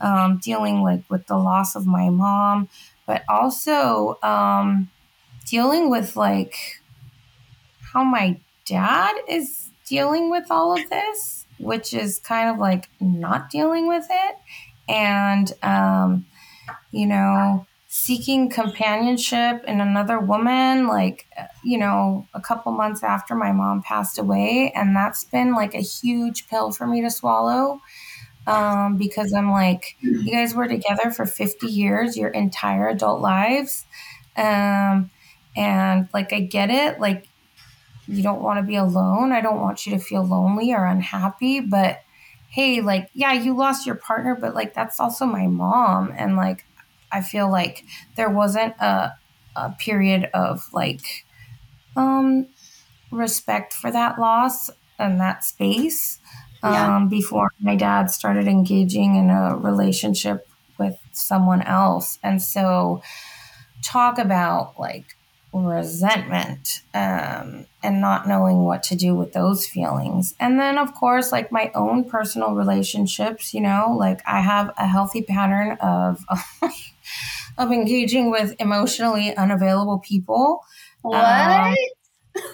[0.00, 2.68] um, dealing like with the loss of my mom
[3.06, 4.90] but also um,
[5.46, 6.80] dealing with like
[7.92, 13.50] how my dad is dealing with all of this which is kind of like not
[13.50, 14.36] dealing with it.
[14.88, 16.26] And um,
[16.90, 17.66] you know
[17.98, 21.26] seeking companionship in another woman like
[21.64, 24.70] you know a couple months after my mom passed away.
[24.76, 27.80] And that's been like a huge pill for me to swallow
[28.46, 33.86] um, because i'm like you guys were together for 50 years your entire adult lives.
[34.36, 35.10] Um,
[35.56, 37.26] and like i get it like
[38.08, 39.32] you don't want to be alone.
[39.32, 42.02] I don't want you to feel lonely or unhappy but
[42.50, 46.12] hey like yeah you lost your partner but like that's also my mom.
[46.16, 46.66] And like
[47.12, 47.84] I feel like
[48.16, 49.14] there wasn't a,
[49.54, 51.24] a period of like
[51.96, 52.48] um,
[53.10, 56.18] respect for that loss and that space
[56.62, 57.06] um, yeah.
[57.08, 60.48] before my dad started engaging in a relationship
[60.78, 62.18] with someone else.
[62.22, 63.02] And so,
[63.82, 65.15] talk about like
[65.64, 70.34] resentment um, and not knowing what to do with those feelings.
[70.40, 74.86] And then, of course, like my own personal relationships, you know, like I have a
[74.86, 76.24] healthy pattern of.
[77.58, 80.60] of engaging with emotionally unavailable people.
[81.02, 81.16] What?
[81.24, 81.74] Um,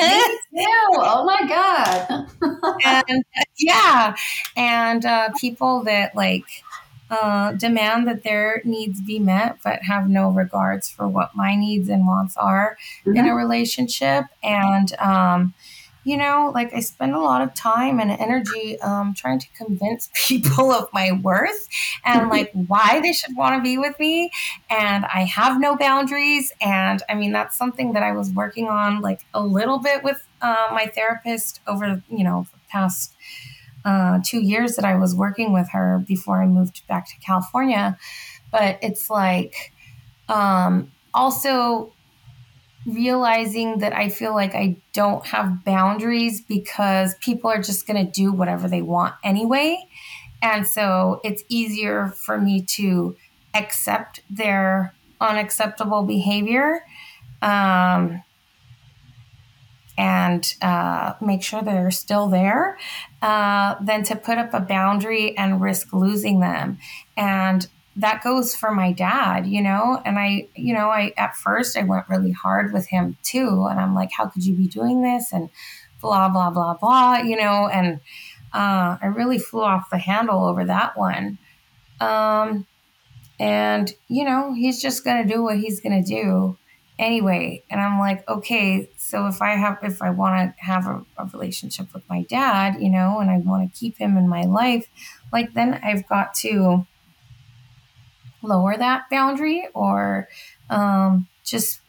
[0.00, 2.28] oh my god!
[3.08, 3.24] and
[3.58, 4.14] yeah,
[4.56, 6.44] and uh, people that like
[7.10, 11.88] uh, demand that their needs be met, but have no regards for what my needs
[11.88, 13.16] and wants are mm-hmm.
[13.16, 14.24] in a relationship.
[14.42, 15.54] And, um,
[16.04, 20.10] you know, like I spend a lot of time and energy um, trying to convince
[20.26, 21.68] people of my worth
[22.04, 22.30] and mm-hmm.
[22.30, 24.30] like why they should want to be with me.
[24.70, 26.52] And I have no boundaries.
[26.60, 30.26] And I mean, that's something that I was working on like a little bit with
[30.40, 33.14] uh, my therapist over, you know, the past
[33.84, 37.98] uh, two years that I was working with her before I moved back to California.
[38.50, 39.72] But it's like
[40.28, 41.92] um, also
[42.86, 48.10] realizing that I feel like I don't have boundaries because people are just going to
[48.10, 49.86] do whatever they want anyway.
[50.40, 53.16] And so it's easier for me to
[53.54, 56.84] accept their unacceptable behavior.
[57.42, 58.22] Um,
[59.98, 62.78] and uh, make sure they're still there
[63.20, 66.78] uh, than to put up a boundary and risk losing them.
[67.16, 70.00] And that goes for my dad, you know.
[70.04, 73.80] And I, you know, I at first I went really hard with him too, and
[73.80, 75.32] I'm like, how could you be doing this?
[75.32, 75.50] And
[76.00, 77.68] blah blah blah blah, you know.
[77.68, 78.00] And
[78.54, 81.38] uh, I really flew off the handle over that one.
[82.00, 82.68] Um,
[83.40, 86.56] and you know, he's just gonna do what he's gonna do
[86.98, 87.62] anyway.
[87.70, 91.26] And I'm like, okay, so if I have, if I want to have a, a,
[91.26, 94.88] relationship with my dad, you know, and I want to keep him in my life,
[95.32, 96.86] like then I've got to
[98.42, 100.28] lower that boundary or
[100.70, 101.80] um, just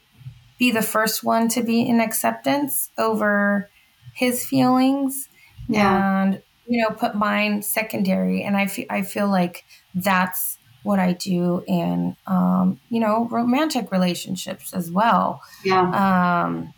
[0.58, 3.70] be the first one to be in acceptance over
[4.14, 5.30] his feelings
[5.70, 6.24] yeah.
[6.24, 9.64] and you know put mine secondary and I feel I feel like
[9.96, 15.42] that's what I do in, um, you know, romantic relationships as well.
[15.64, 16.44] Yeah.
[16.46, 16.74] Um,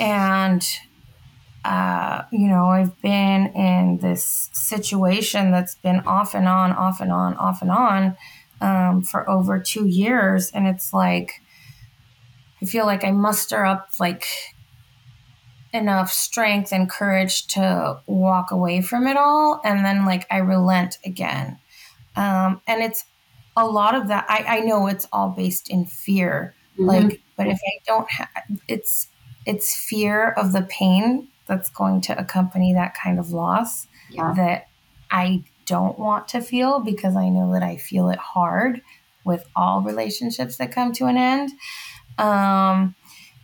[0.00, 0.66] and,
[1.64, 7.12] uh, you know, I've been in this situation that's been off and on, off and
[7.12, 8.16] on, off and on
[8.60, 10.50] um, for over two years.
[10.50, 11.40] And it's like,
[12.60, 14.26] I feel like I muster up like
[15.72, 19.60] enough strength and courage to walk away from it all.
[19.64, 21.58] And then, like, I relent again
[22.16, 23.04] um, and it's
[23.56, 24.26] a lot of that.
[24.28, 26.54] I, I know it's all based in fear.
[26.74, 26.84] Mm-hmm.
[26.84, 28.28] Like, but if I don't have,
[28.68, 29.08] it's
[29.46, 34.32] it's fear of the pain that's going to accompany that kind of loss yeah.
[34.34, 34.68] that
[35.10, 38.80] I don't want to feel because I know that I feel it hard
[39.24, 41.50] with all relationships that come to an end.
[42.18, 42.94] Um,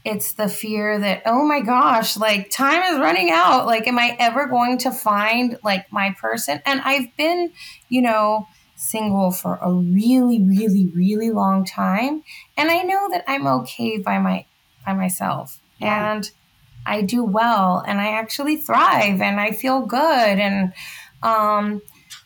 [0.05, 4.16] it's the fear that oh my gosh like time is running out like am i
[4.18, 7.53] ever going to find like my person and i've been
[7.91, 8.47] you know
[8.81, 12.22] single for a really, really, really long time.
[12.57, 14.47] And I know that I'm okay by my
[14.87, 15.61] by myself.
[15.78, 16.12] Yeah.
[16.12, 16.31] And
[16.87, 20.72] I do well and I actually thrive and I feel good and
[21.22, 21.83] um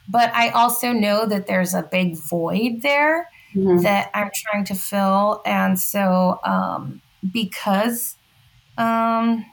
[0.08, 3.82] but I also know that there's a big void there mm-hmm.
[3.82, 7.02] that I'm trying to fill and so um
[7.32, 8.16] because
[8.78, 9.44] um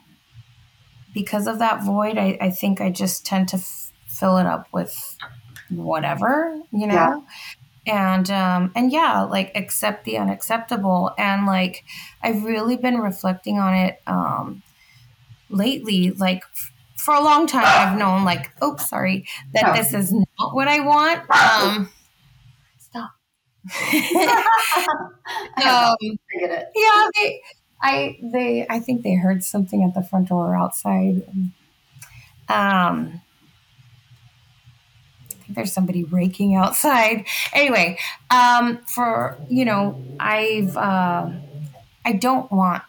[1.16, 4.68] because of that void I, I think I just tend to f- fill it up
[4.72, 5.18] with
[5.72, 6.94] whatever, you know?
[6.94, 7.20] Yeah.
[7.88, 11.84] And um and yeah, like accept the unacceptable and like
[12.22, 14.62] I've really been reflecting on it um
[15.50, 16.44] lately like
[16.96, 19.74] for a long time I've known like oh sorry that oh.
[19.74, 21.22] this is not what I want.
[21.32, 21.90] Um
[22.78, 23.12] stop.
[25.64, 25.96] um.
[26.76, 27.42] Yeah, they
[27.82, 31.24] I they I think they heard something at the front door outside.
[32.48, 33.22] Um
[35.56, 37.26] there's somebody raking outside.
[37.54, 37.98] Anyway,
[38.30, 41.30] um, for you know, I've uh,
[42.06, 42.84] I don't want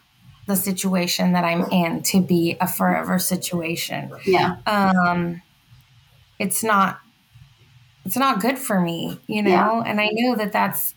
[0.45, 4.11] the situation that I'm in to be a forever situation.
[4.25, 4.57] Yeah.
[4.65, 5.41] Um,
[6.39, 6.99] it's not.
[8.05, 9.83] It's not good for me, you know, yeah.
[9.85, 10.93] and I know that that's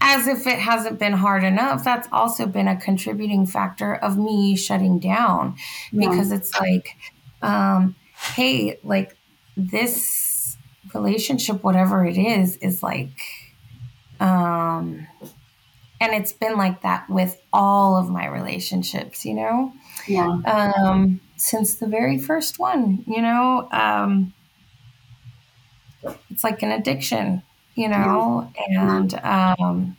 [0.00, 1.84] as if it hasn't been hard enough.
[1.84, 5.56] That's also been a contributing factor of me shutting down
[5.92, 6.08] yeah.
[6.08, 6.96] because it's like,
[7.42, 7.94] um,
[8.34, 9.16] hey, like
[9.56, 10.04] this
[10.94, 13.22] relationship, whatever it is, is like,
[14.20, 15.06] um,
[16.00, 19.72] and it's been like that with all of my relationships, you know?
[20.08, 20.28] Yeah.
[20.46, 23.68] Um, since the very first one, you know?
[23.72, 24.32] Um,
[26.30, 27.42] it's like an addiction,
[27.74, 28.50] you know?
[28.68, 28.96] Yeah.
[28.96, 29.96] And, um,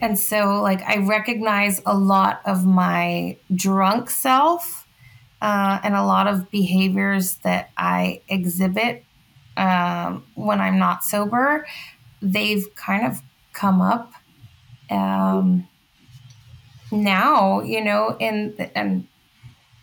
[0.00, 4.84] And so, like, I recognize a lot of my drunk self
[5.40, 9.04] uh, and a lot of behaviors that I exhibit
[9.56, 11.66] um, when I'm not sober.
[12.22, 13.20] They've kind of
[13.52, 14.12] come up
[14.90, 15.66] um,
[16.90, 19.06] now, you know, and and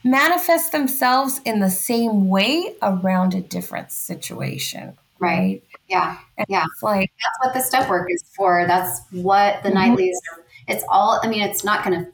[0.04, 4.98] manifest themselves in the same way around a different situation.
[5.20, 5.38] Right.
[5.38, 5.64] right?
[5.88, 6.18] Yeah.
[6.38, 6.66] And yeah.
[6.72, 8.66] It's like that's what the step work is for.
[8.68, 9.78] That's what the mm-hmm.
[9.78, 10.44] nightlies are.
[10.68, 12.08] It's all I mean, it's not gonna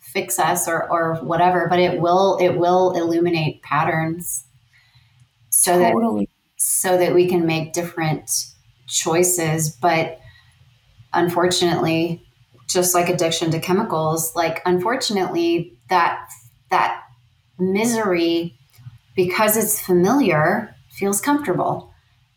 [0.00, 4.44] fix us or or whatever, but it will it will illuminate patterns
[5.50, 6.29] so totally.
[6.62, 8.30] So that we can make different
[8.86, 9.70] choices.
[9.70, 10.20] But
[11.14, 12.22] unfortunately,
[12.68, 16.28] just like addiction to chemicals, like unfortunately that
[16.70, 17.02] that
[17.58, 18.58] misery
[19.16, 21.94] because it's familiar feels comfortable.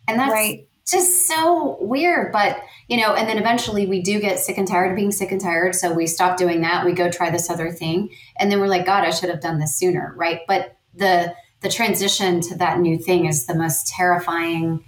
[0.08, 0.70] And that's right.
[0.90, 2.32] just so weird.
[2.32, 5.34] But, you know, and then eventually we do get sick and tired of being sick
[5.34, 5.76] and tired.
[5.76, 6.86] So we stop doing that.
[6.86, 8.16] We go try this other thing.
[8.40, 10.14] And then we're like, God, I should have done this sooner.
[10.18, 10.42] Right.
[10.48, 14.84] But the, the transition to that new thing is the most terrifying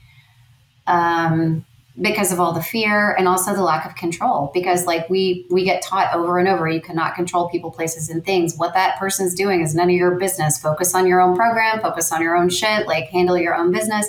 [0.88, 1.66] um,
[2.00, 5.64] because of all the fear and also the lack of control because like we we
[5.64, 8.58] get taught over and over you cannot control people places and things.
[8.58, 10.60] What that person's doing is none of your business.
[10.60, 14.08] Focus on your own program focus on your own shit like handle your own business.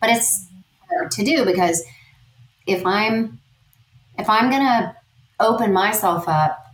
[0.00, 0.48] But it's
[0.90, 1.84] hard to do because
[2.66, 3.40] if i'm
[4.18, 4.96] if i'm gonna
[5.40, 6.67] open myself up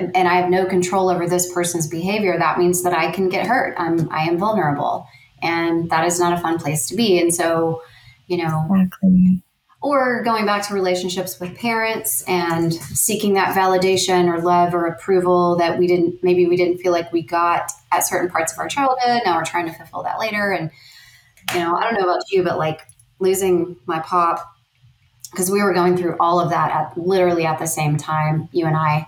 [0.00, 3.46] and i have no control over this person's behavior that means that i can get
[3.46, 3.74] hurt.
[3.78, 5.06] I'm i am vulnerable.
[5.42, 7.18] And that is not a fun place to be.
[7.18, 7.82] And so
[8.26, 9.42] you know exactly.
[9.80, 15.56] or going back to relationships with parents and seeking that validation or love or approval
[15.56, 18.68] that we didn't maybe we didn't feel like we got at certain parts of our
[18.68, 19.22] childhood.
[19.24, 20.52] Now we're trying to fulfill that later.
[20.52, 20.70] And
[21.54, 22.82] you know i don't know about you but like
[23.18, 24.54] losing my pop
[25.30, 28.66] because we were going through all of that at literally at the same time you
[28.66, 29.06] and i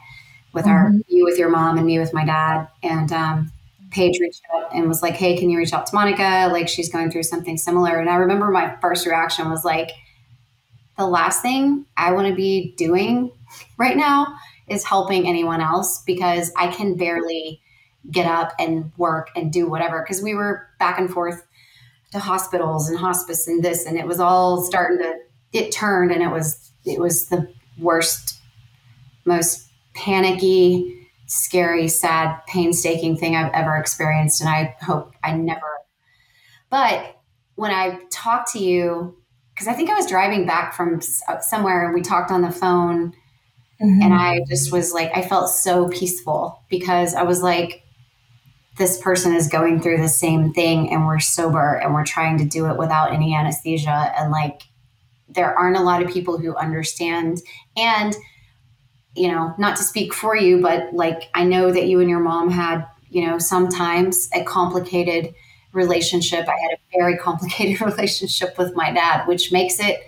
[0.53, 0.73] with mm-hmm.
[0.73, 3.53] our you with your mom and me with my dad and um,
[3.93, 6.49] Paige reached out and was like, Hey, can you reach out to Monica?
[6.51, 7.99] Like, she's going through something similar.
[7.99, 9.91] And I remember my first reaction was like,
[10.99, 13.31] the last thing I want to be doing
[13.79, 14.35] right now
[14.69, 17.61] is helping anyone else because I can barely
[18.11, 20.03] get up and work and do whatever.
[20.03, 21.47] Because we were back and forth
[22.13, 25.19] to hospitals and hospice and this, and it was all starting to,
[25.53, 27.49] it turned and it was, it was the
[27.79, 28.39] worst,
[29.25, 34.41] most panicky, scary, sad, painstaking thing I've ever experienced.
[34.41, 35.61] And I hope I never,
[36.71, 37.17] but
[37.55, 39.17] when I talked to you
[39.55, 42.51] because I think I was driving back from uh, somewhere and we talked on the
[42.51, 43.13] phone.
[43.81, 44.03] Mm-hmm.
[44.03, 47.83] And I just was like, I felt so peaceful because I was like,
[48.79, 52.45] this person is going through the same thing and we're sober and we're trying to
[52.45, 54.13] do it without any anesthesia.
[54.17, 54.63] And like,
[55.29, 57.39] there aren't a lot of people who understand.
[57.77, 58.17] And,
[59.15, 62.21] you know, not to speak for you, but like, I know that you and your
[62.21, 65.35] mom had, you know, sometimes a complicated
[65.73, 66.49] relationship.
[66.49, 70.01] I had a very complicated relationship with my dad, which makes it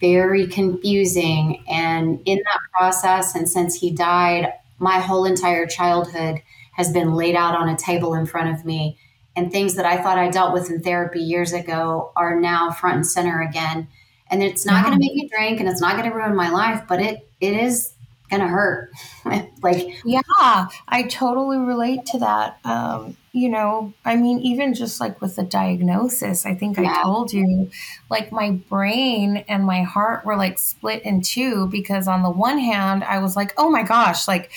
[0.00, 1.64] very confusing.
[1.68, 7.34] And in that process, and since he died, my whole entire childhood has been laid
[7.34, 8.98] out on a table in front of me.
[9.34, 12.96] And things that I thought I dealt with in therapy years ago are now front
[12.96, 13.88] and center again.
[14.30, 14.82] And it's not yeah.
[14.84, 17.28] going to make me drink and it's not going to ruin my life, but it
[17.40, 17.96] it is
[18.30, 18.90] gonna hurt.
[19.62, 22.58] like, yeah, I totally relate to that.
[22.64, 27.00] Um, you know, I mean, even just like with the diagnosis, I think yeah.
[27.00, 27.70] I told you,
[28.10, 32.58] like, my brain and my heart were like split in two because, on the one
[32.58, 34.50] hand, I was like, oh my gosh, like,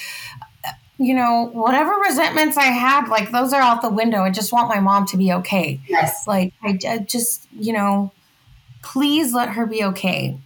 [0.98, 4.24] you know, whatever resentments I had, like, those are out the window.
[4.24, 5.80] I just want my mom to be okay.
[5.88, 6.28] Yes.
[6.28, 8.12] Like, I, I just, you know,
[8.82, 10.40] please let her be okay.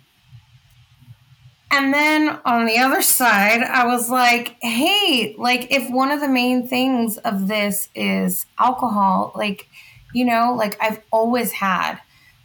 [1.71, 6.27] And then on the other side, I was like, hey, like if one of the
[6.27, 9.67] main things of this is alcohol, like,
[10.13, 11.97] you know, like I've always had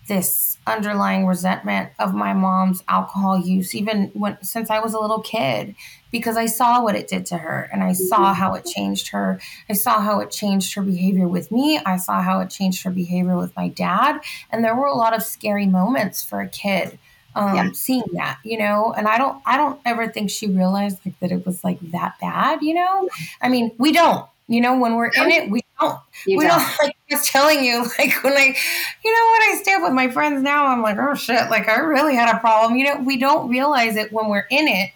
[0.08, 5.20] this underlying resentment of my mom's alcohol use, even when since I was a little
[5.20, 5.74] kid,
[6.10, 8.40] because I saw what it did to her and I saw mm-hmm.
[8.40, 9.40] how it changed her.
[9.68, 11.80] I saw how it changed her behavior with me.
[11.84, 14.20] I saw how it changed her behavior with my dad.
[14.50, 16.98] And there were a lot of scary moments for a kid
[17.34, 17.70] um, yeah.
[17.72, 21.30] seeing that, you know, and I don't, I don't ever think she realized like that
[21.30, 23.08] it was like that bad, you know.
[23.40, 26.58] I mean, we don't, you know, when we're in it, we don't, you we don't.
[26.58, 28.56] don't like just telling you, like when I,
[29.04, 31.68] you know, when I stay up with my friends now, I'm like, oh shit, like
[31.68, 33.00] I really had a problem, you know.
[33.02, 34.90] We don't realize it when we're in it.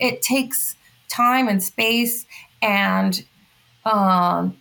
[0.00, 0.76] It takes
[1.08, 2.26] time and space
[2.62, 3.24] and
[3.84, 4.60] um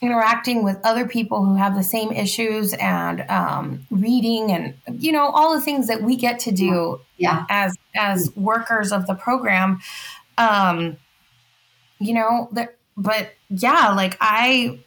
[0.00, 5.28] interacting with other people who have the same issues and um, reading and you know
[5.30, 7.44] all the things that we get to do yeah.
[7.50, 9.78] as as workers of the program
[10.38, 10.96] um
[11.98, 14.78] you know that but yeah like i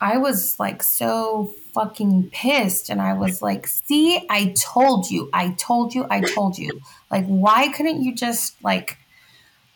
[0.00, 2.90] i was like so fucking pissed.
[2.90, 6.80] And i was like see i told you i told you i told you.
[7.10, 8.98] Like why couldn't you just like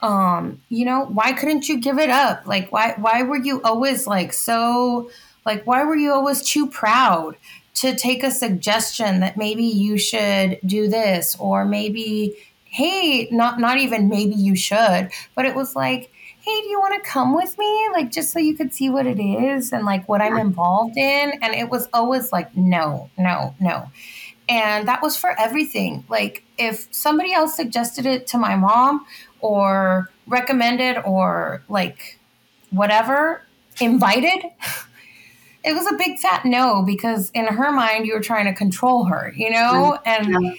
[0.02, 2.46] um you know why couldn't you give it up?
[2.46, 5.10] Like why why were you always like so
[5.44, 7.36] like why were you always too proud
[7.74, 11.36] to take a suggestion that maybe you should do this?
[11.38, 16.10] Or maybe hey not not even maybe you should but it was like
[16.46, 17.88] hey do you want to come with me?
[17.92, 21.32] Like just so you could see what it is and like what i'm involved in.
[21.42, 23.90] And it was always like no no no.
[24.48, 26.04] And that was for everything.
[26.08, 29.04] Like if somebody else suggested it to my mom
[29.40, 32.18] or recommended or like
[32.70, 33.42] whatever
[33.80, 34.44] invited
[35.64, 39.04] it was a big fat no because in her mind you were trying to control
[39.04, 39.98] her you know?
[40.06, 40.54] And yeah.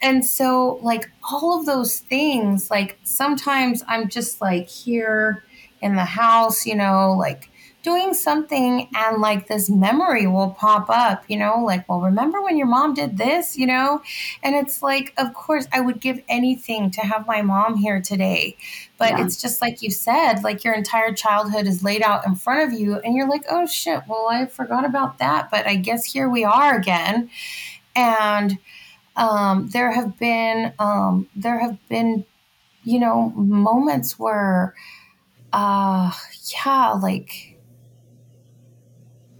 [0.00, 5.44] And so like all of those things like sometimes i'm just like here
[5.80, 7.50] in the house you know like
[7.88, 12.58] doing something and like this memory will pop up, you know, like, well, remember when
[12.58, 14.02] your mom did this, you know?
[14.42, 18.56] And it's like, of course, I would give anything to have my mom here today.
[18.98, 19.24] But yeah.
[19.24, 22.78] it's just like you said, like your entire childhood is laid out in front of
[22.78, 25.50] you, and you're like, oh shit, well, I forgot about that.
[25.50, 27.30] But I guess here we are again.
[27.94, 28.58] And
[29.18, 32.24] um, there have been, um, there have been,
[32.84, 34.74] you know, moments where,
[35.52, 36.12] uh,
[36.64, 37.56] yeah, like,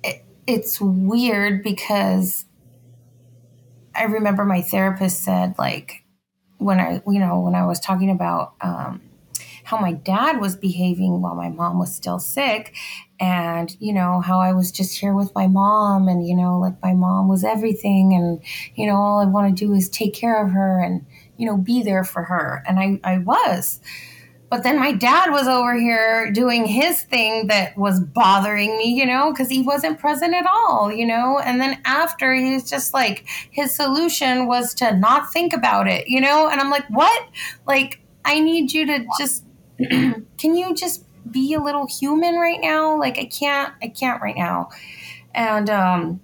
[0.02, 2.44] it, it's weird because
[3.94, 6.04] I remember my therapist said like
[6.58, 9.02] when I you know when I was talking about um,
[9.68, 12.74] how my dad was behaving while my mom was still sick
[13.20, 16.82] and you know how I was just here with my mom and you know like
[16.82, 18.40] my mom was everything and
[18.76, 21.04] you know all I want to do is take care of her and
[21.36, 23.80] you know be there for her and I I was
[24.50, 29.04] but then my dad was over here doing his thing that was bothering me, you
[29.04, 31.38] know, because he wasn't present at all, you know.
[31.38, 36.18] And then after, he's just like, his solution was to not think about it, you
[36.18, 36.48] know.
[36.48, 37.28] And I'm like, what?
[37.66, 39.44] Like, I need you to just,
[40.38, 42.98] can you just be a little human right now?
[42.98, 44.70] Like, I can't, I can't right now.
[45.34, 46.20] And, um,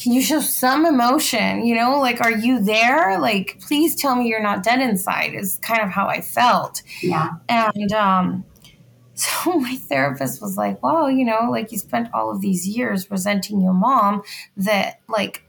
[0.00, 1.64] can you show some emotion?
[1.64, 3.18] You know, like, are you there?
[3.18, 6.82] Like, please tell me you're not dead inside, is kind of how I felt.
[7.02, 7.30] Yeah.
[7.48, 8.44] And um,
[9.14, 13.10] so my therapist was like, well, you know, like you spent all of these years
[13.10, 14.22] resenting your mom
[14.56, 15.42] that, like,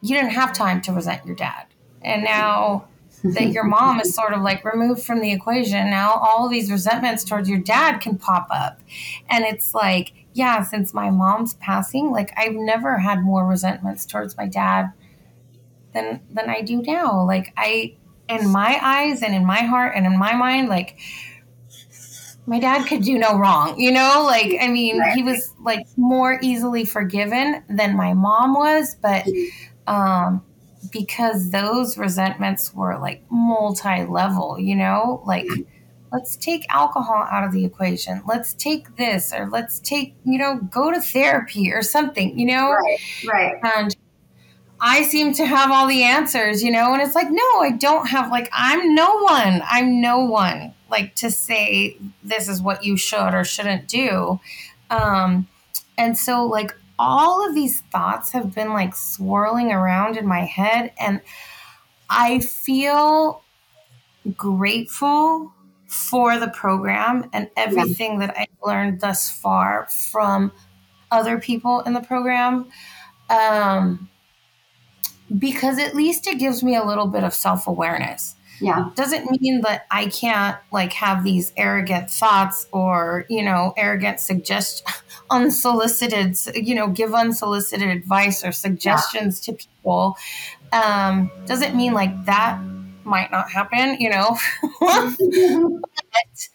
[0.00, 1.66] you didn't have time to resent your dad.
[2.02, 2.86] And now
[3.24, 7.24] that your mom is sort of like removed from the equation, now all these resentments
[7.24, 8.80] towards your dad can pop up.
[9.28, 14.36] And it's like, yeah, since my mom's passing, like I've never had more resentments towards
[14.36, 14.92] my dad
[15.92, 17.24] than than I do now.
[17.24, 17.96] Like I
[18.28, 20.98] in my eyes and in my heart and in my mind, like
[22.46, 24.22] my dad could do no wrong, you know?
[24.24, 29.26] Like I mean, he was like more easily forgiven than my mom was, but
[29.86, 30.42] um
[30.90, 35.22] because those resentments were like multi-level, you know?
[35.26, 35.46] Like
[36.12, 38.22] let's take alcohol out of the equation.
[38.26, 42.70] Let's take this, or let's take, you know, go to therapy or something, you know?
[42.70, 43.60] Right, right.
[43.76, 43.94] And
[44.80, 46.92] I seem to have all the answers, you know?
[46.92, 49.60] And it's like, no, I don't have, like, I'm no one.
[49.68, 54.38] I'm no one, like, to say this is what you should or shouldn't do.
[54.88, 55.48] Um,
[55.98, 60.92] and so, like, all of these thoughts have been like swirling around in my head.
[60.98, 61.20] And
[62.10, 63.42] I feel
[64.36, 65.52] grateful
[65.86, 70.52] for the program and everything that I've learned thus far from
[71.10, 72.66] other people in the program.
[73.30, 74.08] Um,
[75.36, 78.34] because at least it gives me a little bit of self awareness.
[78.60, 78.90] Yeah.
[78.94, 84.86] Doesn't mean that I can't like have these arrogant thoughts or, you know, arrogant suggest
[85.30, 89.54] unsolicited, you know, give unsolicited advice or suggestions yeah.
[89.54, 90.16] to people.
[90.72, 92.60] Um, doesn't mean like that
[93.04, 94.36] might not happen, you know.
[94.80, 96.48] but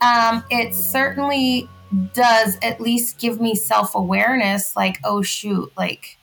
[0.00, 1.68] um, it certainly
[2.14, 6.18] does at least give me self awareness like, oh, shoot, like,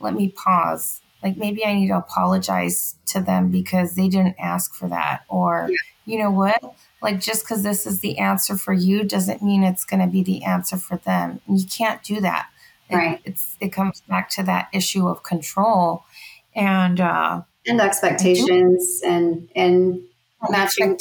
[0.00, 1.00] let me pause.
[1.22, 5.22] Like, maybe I need to apologize to them because they didn't ask for that.
[5.28, 5.76] Or, yeah.
[6.04, 6.62] you know what?
[7.02, 10.22] Like, just because this is the answer for you doesn't mean it's going to be
[10.22, 11.40] the answer for them.
[11.48, 12.48] You can't do that.
[12.90, 13.20] Right.
[13.24, 16.04] It, it's, it comes back to that issue of control.
[16.54, 20.00] And, uh, and expectations and and
[20.48, 20.96] matching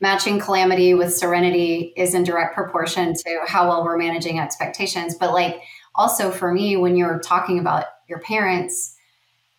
[0.00, 5.14] matching calamity with serenity is in direct proportion to how well we're managing expectations.
[5.14, 5.60] But like
[5.94, 8.96] also for me, when you're talking about your parents,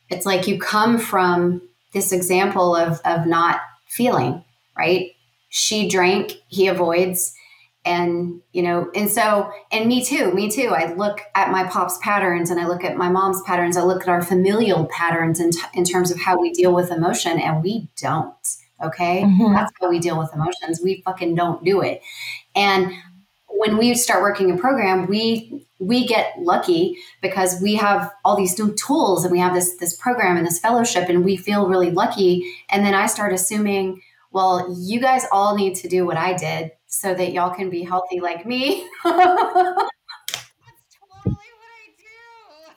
[0.09, 1.61] it's like you come from
[1.93, 4.43] this example of of not feeling,
[4.77, 5.11] right?
[5.51, 7.35] She drank, he avoids.
[7.83, 10.67] And you know and so and me too me too.
[10.67, 13.75] I look at my pop's patterns and i look at my mom's patterns.
[13.75, 16.91] I look at our familial patterns in, t- in terms of how we deal with
[16.91, 18.35] emotion and we don't
[18.83, 19.23] okay?
[19.23, 19.53] Mm-hmm.
[19.53, 20.79] that's how we deal with emotions.
[20.83, 22.01] We fucking don't do it.
[22.55, 22.93] And
[23.47, 28.57] when we start working a program we we get lucky because we have all these
[28.59, 31.89] new tools and we have this this program and this fellowship and we feel really
[31.89, 32.53] lucky.
[32.69, 34.01] And then i start assuming
[34.31, 37.83] well you guys all need to do what i did so that y'all can be
[37.83, 38.85] healthy like me.
[39.03, 39.21] That's
[40.99, 42.71] totally what I do.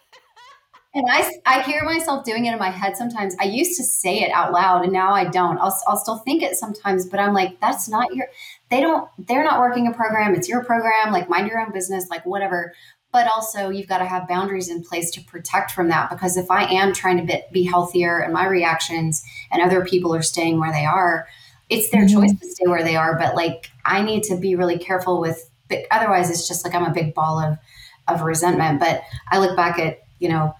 [0.94, 3.35] and I, I hear myself doing it in my head sometimes.
[3.40, 5.59] I used to say it out loud and now I don't.
[5.59, 8.28] I'll, I'll still think it sometimes, but I'm like, that's not your,
[8.70, 10.32] they don't, they're not working a program.
[10.32, 11.12] It's your program.
[11.12, 12.72] Like mind your own business, like whatever.
[13.12, 16.09] But also, you've got to have boundaries in place to protect from that.
[16.10, 20.14] Because if I am trying to be, be healthier and my reactions and other people
[20.14, 21.26] are staying where they are,
[21.70, 22.20] it's their mm-hmm.
[22.20, 23.19] choice to stay where they are.
[23.19, 25.51] But like, I need to be really careful with.
[25.91, 27.59] Otherwise, it's just like I'm a big ball of
[28.07, 28.81] of resentment.
[28.81, 30.55] But I look back at you know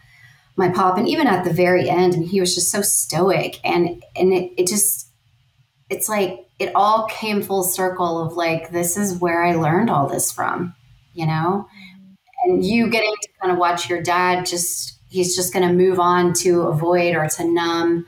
[0.57, 4.03] my pop, and even at the very end, and he was just so stoic, and
[4.17, 5.09] and it, it just
[5.91, 10.09] it's like it all came full circle of like this is where I learned all
[10.09, 10.75] this from,
[11.13, 12.51] you know, mm-hmm.
[12.51, 16.01] and you getting to kind of watch your dad just he's just going to move
[16.01, 18.05] on to avoid or to numb,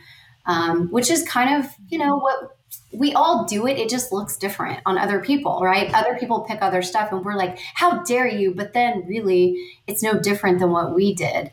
[0.46, 2.55] um, which is kind of you know what
[2.96, 3.78] we all do it.
[3.78, 5.92] It just looks different on other people, right?
[5.92, 8.54] Other people pick other stuff and we're like, how dare you?
[8.54, 9.56] But then really,
[9.86, 11.52] it's no different than what we did.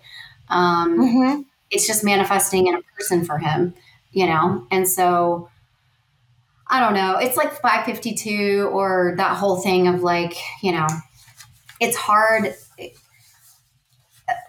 [0.49, 1.41] Um, mm-hmm.
[1.70, 3.74] It's just manifesting in a person for him,
[4.11, 4.65] you know?
[4.72, 5.49] And so
[6.68, 7.18] I don't know.
[7.18, 10.88] It's like 552 or that whole thing of like, you know,
[11.82, 12.45] it's hard.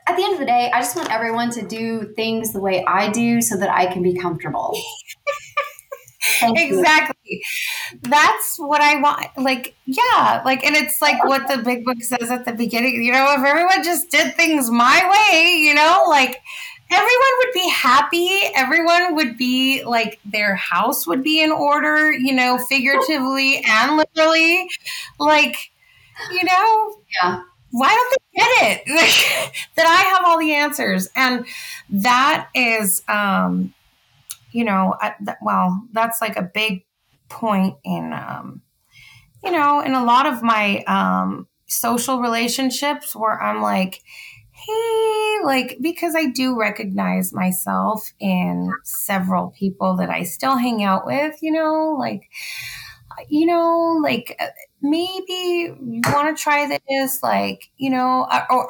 [0.06, 2.84] At the end of the day, I just want everyone to do things the way
[2.86, 4.78] I do so that I can be comfortable.
[6.42, 7.42] exactly.
[8.02, 9.28] That's what I want.
[9.36, 13.02] Like, yeah, like, and it's like what the big book says at the beginning.
[13.02, 15.02] You know, if everyone just did things my
[15.32, 16.40] way, you know, like
[16.90, 18.30] everyone would be happy.
[18.54, 24.68] Everyone would be like their house would be in order, you know, figuratively and literally.
[25.18, 25.70] Like,
[26.30, 27.42] you know, yeah.
[27.70, 29.52] Why don't they get it?
[29.76, 31.08] that I have all the answers.
[31.16, 31.44] And
[31.90, 33.74] that is um
[34.54, 36.86] you know, th- well, that's like a big
[37.30, 38.62] point in, um,
[39.44, 44.02] you know, in a lot of my um, social relationships where I'm like,
[44.52, 51.06] hey, like, because I do recognize myself in several people that I still hang out
[51.06, 52.30] with, you know, like,
[53.28, 54.46] you know, like uh,
[54.82, 58.68] maybe you want to try this, like, you know, uh, or,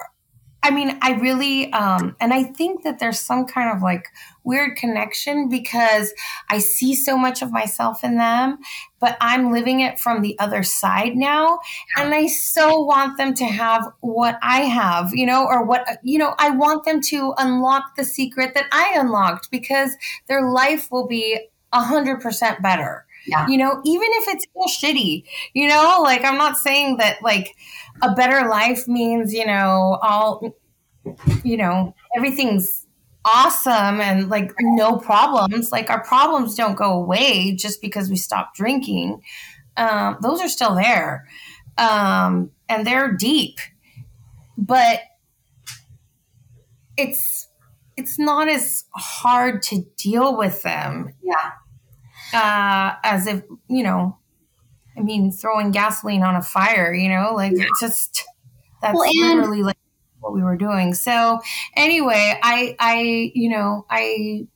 [0.65, 4.09] I mean, I really, um, and I think that there's some kind of like
[4.45, 6.15] weird connection because
[6.49, 8.61] I see so much of myself in them,
[8.99, 11.59] but I'm living it from the other side now.
[11.99, 16.19] And I so want them to have what I have, you know, or what, you
[16.19, 19.95] know, I want them to unlock the secret that I unlocked because
[20.29, 23.05] their life will be a hundred percent better.
[23.27, 23.47] Yeah.
[23.49, 25.25] You know, even if it's still shitty,
[25.55, 27.55] you know, like I'm not saying that like
[28.03, 30.43] a better life means, you know, all,
[31.43, 32.87] you know, everything's
[33.25, 35.73] awesome and like no problems.
[35.73, 39.23] Like our problems don't go away just because we stop drinking.
[39.77, 41.27] Um, those are still there.
[41.79, 43.59] Um, and they're deep,
[44.57, 45.01] but
[46.97, 47.49] it's,
[47.97, 51.15] it's not as hard to deal with them.
[51.23, 51.53] Yeah
[52.35, 54.17] uh, as if you know
[54.97, 57.65] i mean throwing gasoline on a fire you know like yeah.
[57.81, 58.25] just
[58.83, 59.77] that's well, literally like
[60.21, 60.95] what we were doing.
[60.95, 61.41] So
[61.77, 64.47] anyway i i you know i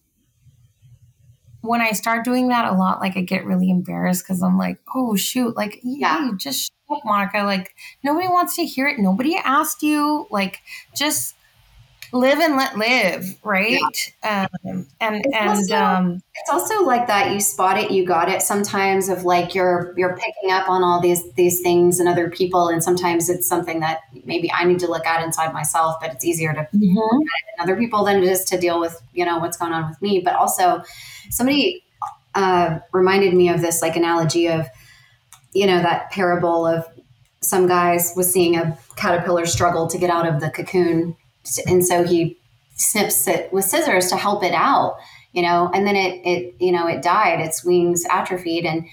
[1.60, 4.78] when i start doing that a lot like i get really embarrassed because i'm like
[4.94, 6.30] oh shoot like yeah.
[6.36, 6.72] just
[7.05, 8.98] monica like nobody wants to hear it.
[8.98, 10.60] Nobody asked you like
[10.96, 11.34] just
[12.12, 13.80] live and let live, right?
[14.22, 14.47] Yeah.
[14.64, 17.32] Um, and it's and also, um, it's also like that.
[17.32, 18.43] You spot it, you got it.
[18.43, 22.68] Sometimes of like you're you're picking up on all these these things and other people,
[22.68, 25.97] and sometimes it's something that maybe I need to look at inside myself.
[26.01, 26.97] But it's easier to mm-hmm.
[26.97, 27.22] look
[27.59, 30.01] at other people than it is to deal with you know what's going on with
[30.01, 30.20] me.
[30.24, 30.82] But also,
[31.30, 31.85] somebody
[32.35, 34.66] uh, reminded me of this like analogy of
[35.52, 36.86] you know that parable of
[37.40, 41.16] some guys was seeing a caterpillar struggle to get out of the cocoon
[41.66, 42.36] and so he
[42.74, 44.98] snips it with scissors to help it out
[45.32, 48.84] you know and then it it you know it died its wings atrophied and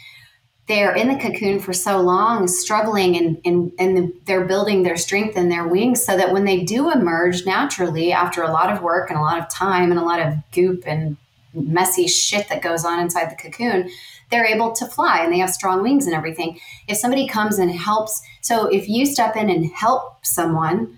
[0.67, 5.37] they're in the cocoon for so long, struggling and, and, and they're building their strength
[5.37, 9.09] in their wings so that when they do emerge naturally after a lot of work
[9.09, 11.17] and a lot of time and a lot of goop and
[11.53, 13.89] messy shit that goes on inside the cocoon,
[14.31, 16.59] they're able to fly and they have strong wings and everything.
[16.87, 20.97] If somebody comes and helps, so if you step in and help someone,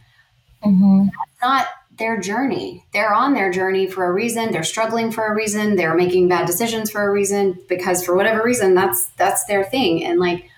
[0.64, 1.06] mm-hmm.
[1.06, 1.68] that's not
[1.98, 2.86] their journey.
[2.94, 4.52] They're on their journey for a reason.
[4.52, 5.76] They're struggling for a reason.
[5.76, 10.04] They're making bad decisions for a reason because for whatever reason that's that's their thing.
[10.04, 10.50] And like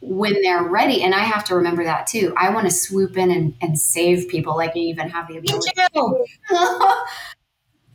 [0.00, 2.32] when they're ready, and I have to remember that too.
[2.36, 5.70] I want to swoop in and, and save people like you even have the ability.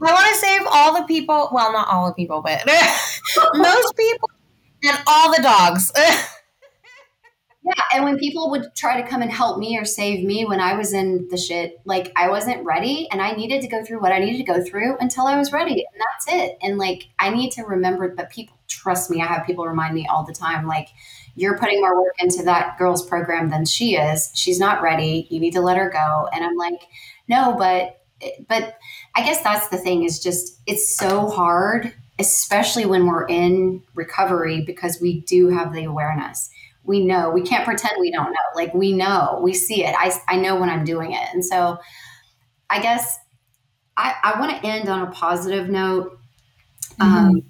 [0.04, 1.50] I want to save all the people.
[1.52, 2.66] Well, not all the people, but
[3.54, 4.30] most people
[4.84, 5.92] and all the dogs.
[7.64, 10.60] yeah, and when people would try to come and help me or save me when
[10.60, 14.02] I was in the shit, like I wasn't ready and I needed to go through
[14.02, 15.74] what I needed to go through until I was ready.
[15.74, 16.58] And that's it.
[16.64, 19.22] And like I need to remember that people trust me.
[19.22, 20.90] I have people remind me all the time like
[21.36, 24.32] you're putting more work into that girl's program than she is.
[24.34, 25.28] She's not ready.
[25.30, 26.30] You need to let her go.
[26.34, 26.82] And I'm like,
[27.28, 28.02] "No, but
[28.48, 28.78] but
[29.16, 34.62] I guess that's the thing is just it's so hard, especially when we're in recovery
[34.62, 36.50] because we do have the awareness.
[36.84, 38.56] We know we can't pretend we don't know.
[38.56, 39.96] Like we know, we see it.
[39.98, 41.28] I, I know when I'm doing it.
[41.34, 41.78] And so
[42.70, 43.18] I guess
[43.98, 46.18] I, I want to end on a positive note.
[47.00, 47.04] Mm-hmm.
[47.04, 47.42] Um,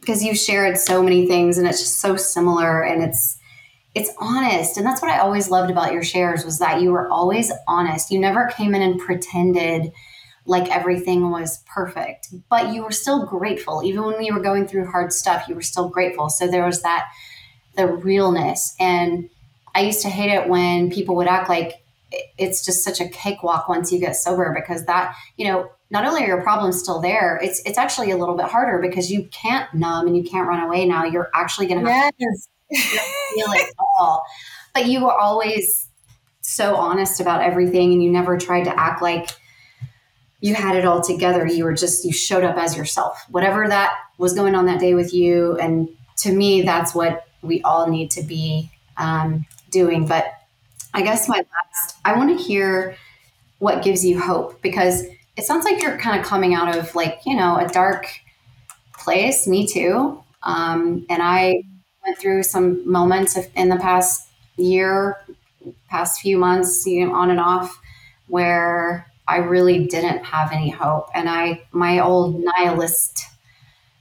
[0.00, 3.38] because you shared so many things and it's just so similar and it's
[3.94, 7.08] it's honest and that's what i always loved about your shares was that you were
[7.08, 9.92] always honest you never came in and pretended
[10.44, 13.82] like everything was perfect, but you were still grateful.
[13.84, 16.28] Even when you were going through hard stuff, you were still grateful.
[16.28, 17.08] So there was that,
[17.76, 18.74] the realness.
[18.78, 19.28] And
[19.74, 21.82] I used to hate it when people would act like
[22.36, 26.22] it's just such a cakewalk once you get sober because that, you know, not only
[26.22, 29.72] are your problems still there, it's it's actually a little bit harder because you can't
[29.74, 31.04] numb and you can't run away now.
[31.04, 32.48] You're actually going to have yes.
[32.70, 34.22] To feel it all.
[34.74, 35.88] But you were always
[36.40, 39.30] so honest about everything and you never tried to act like
[40.40, 41.46] you had it all together.
[41.46, 44.94] You were just, you showed up as yourself, whatever that was going on that day
[44.94, 45.56] with you.
[45.58, 45.88] And
[46.18, 50.06] to me, that's what we all need to be um, doing.
[50.06, 50.32] But
[50.94, 52.96] I guess my last, I want to hear
[53.58, 55.04] what gives you hope because
[55.36, 58.06] it sounds like you're kind of coming out of like, you know, a dark
[58.98, 59.46] place.
[59.46, 60.22] Me too.
[60.42, 61.62] Um, and I
[62.04, 65.18] went through some moments in the past year,
[65.88, 67.80] past few months, you know, on and off,
[68.26, 71.08] where I really didn't have any hope.
[71.14, 73.24] And I, my old nihilist,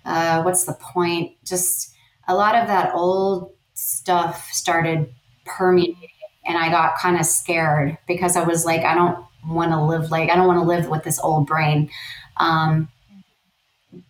[0.03, 1.33] uh, what's the point?
[1.45, 1.95] Just
[2.31, 5.13] a lot of that old stuff started
[5.45, 6.09] permeating.
[6.45, 10.09] And I got kind of scared because I was like, I don't want to live
[10.11, 11.89] like, I don't want to live with this old brain.
[12.37, 12.89] Um,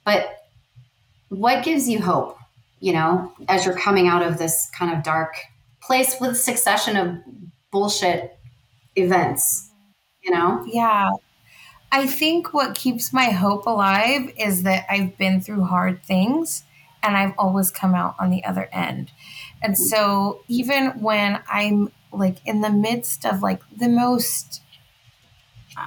[0.06, 0.48] but
[1.30, 2.38] what gives you hope,
[2.80, 5.36] you know, as you're coming out of this kind of dark
[5.82, 7.18] place with a succession of
[7.72, 8.38] bullshit
[8.96, 9.72] events?
[10.24, 10.64] you know?
[10.66, 11.10] Yeah.
[11.92, 16.64] I think what keeps my hope alive is that I've been through hard things
[17.04, 19.12] and I've always come out on the other end.
[19.62, 19.84] And mm-hmm.
[19.84, 24.62] so even when I'm like in the midst of like the most,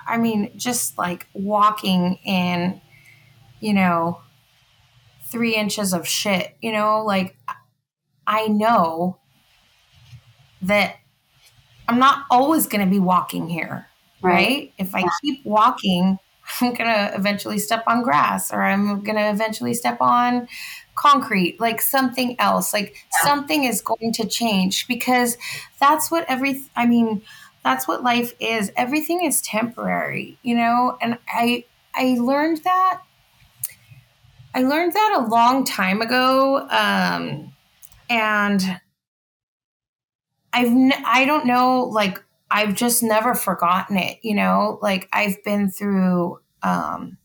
[0.06, 2.80] I mean, just like walking in,
[3.60, 4.20] you know,
[5.26, 7.36] three inches of shit, you know, like
[8.26, 9.18] I know
[10.62, 10.96] that
[11.88, 13.88] I'm not always going to be walking here
[14.24, 14.72] right?
[14.78, 15.08] If I yeah.
[15.20, 16.18] keep walking,
[16.60, 20.48] I'm going to eventually step on grass or I'm going to eventually step on
[20.94, 22.72] concrete, like something else.
[22.72, 25.36] Like something is going to change because
[25.80, 27.22] that's what every, I mean,
[27.64, 28.70] that's what life is.
[28.76, 30.96] Everything is temporary, you know?
[31.00, 31.64] And I,
[31.94, 33.00] I learned that.
[34.54, 36.68] I learned that a long time ago.
[36.68, 37.52] Um,
[38.08, 38.80] and
[40.52, 44.78] I've, n- I don't know, like, I've just never forgotten it, you know?
[44.80, 47.18] Like I've been through um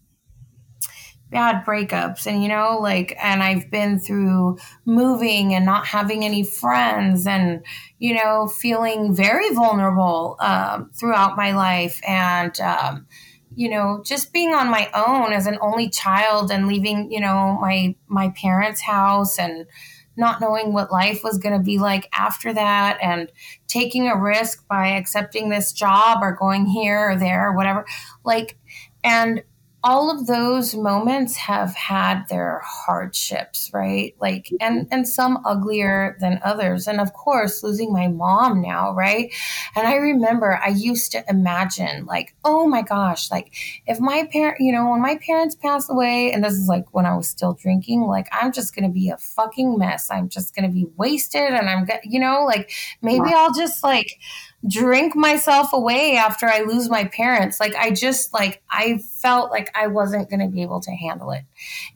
[1.32, 6.44] bad breakups and you know like and I've been through moving and not having any
[6.44, 7.64] friends and
[8.00, 13.06] you know feeling very vulnerable um, throughout my life and um,
[13.56, 17.58] you know just being on my own as an only child and leaving you know
[17.62, 19.68] my my parents house and
[20.20, 23.32] not knowing what life was going to be like after that and
[23.68, 27.86] taking a risk by accepting this job or going here or there or whatever.
[28.26, 28.58] Like
[29.04, 29.44] and
[29.84, 34.16] all of those moments have had their hardships right?
[34.20, 34.94] Like and mm-hmm.
[34.94, 36.88] and some uglier than others.
[36.88, 39.34] And of course losing my mom now right?
[39.76, 43.54] And i remember i used to imagine like oh my gosh like
[43.88, 47.06] if my parent you know when my parents pass away and this is like when
[47.06, 50.10] i was still drinking like i'm just gonna be a fucking mess.
[50.12, 54.20] I'm just gonna be wasted and i'm gonna you know like maybe i'll just like
[54.68, 57.60] drink myself away after I lose my parents.
[57.60, 61.32] Like I just like I felt like I wasn't going to be able to handle
[61.32, 61.44] it.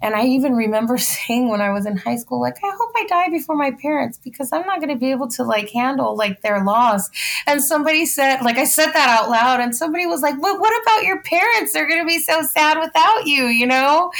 [0.01, 3.05] And I even remember saying when I was in high school like I hope I
[3.07, 6.41] die before my parents because I'm not going to be able to like handle like
[6.41, 7.09] their loss.
[7.45, 10.81] And somebody said like I said that out loud and somebody was like, "But what
[10.83, 11.73] about your parents?
[11.73, 14.11] They're going to be so sad without you, you know?"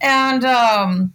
[0.00, 1.14] And um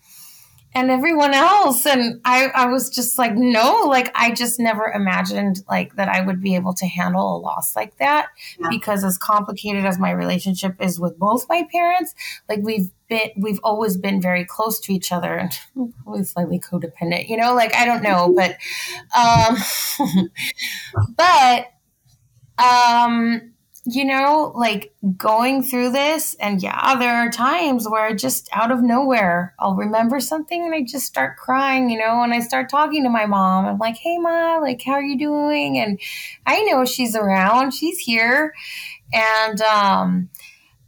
[0.75, 5.63] and everyone else and I, I was just like no like i just never imagined
[5.69, 8.27] like that i would be able to handle a loss like that
[8.59, 8.67] yeah.
[8.69, 12.13] because as complicated as my relationship is with both my parents
[12.49, 15.57] like we've been we've always been very close to each other and
[16.03, 18.57] probably slightly codependent you know like i don't know but
[19.17, 19.57] um
[21.15, 21.67] but
[22.59, 23.54] um
[23.87, 28.81] you know, like going through this, and yeah, there are times where just out of
[28.81, 33.03] nowhere, I'll remember something and I just start crying, you know, and I start talking
[33.03, 33.65] to my mom.
[33.65, 35.77] I'm like, hey, ma, like, how are you doing?
[35.77, 35.99] And
[36.47, 38.55] I know she's around, she's here.
[39.13, 40.29] And, um,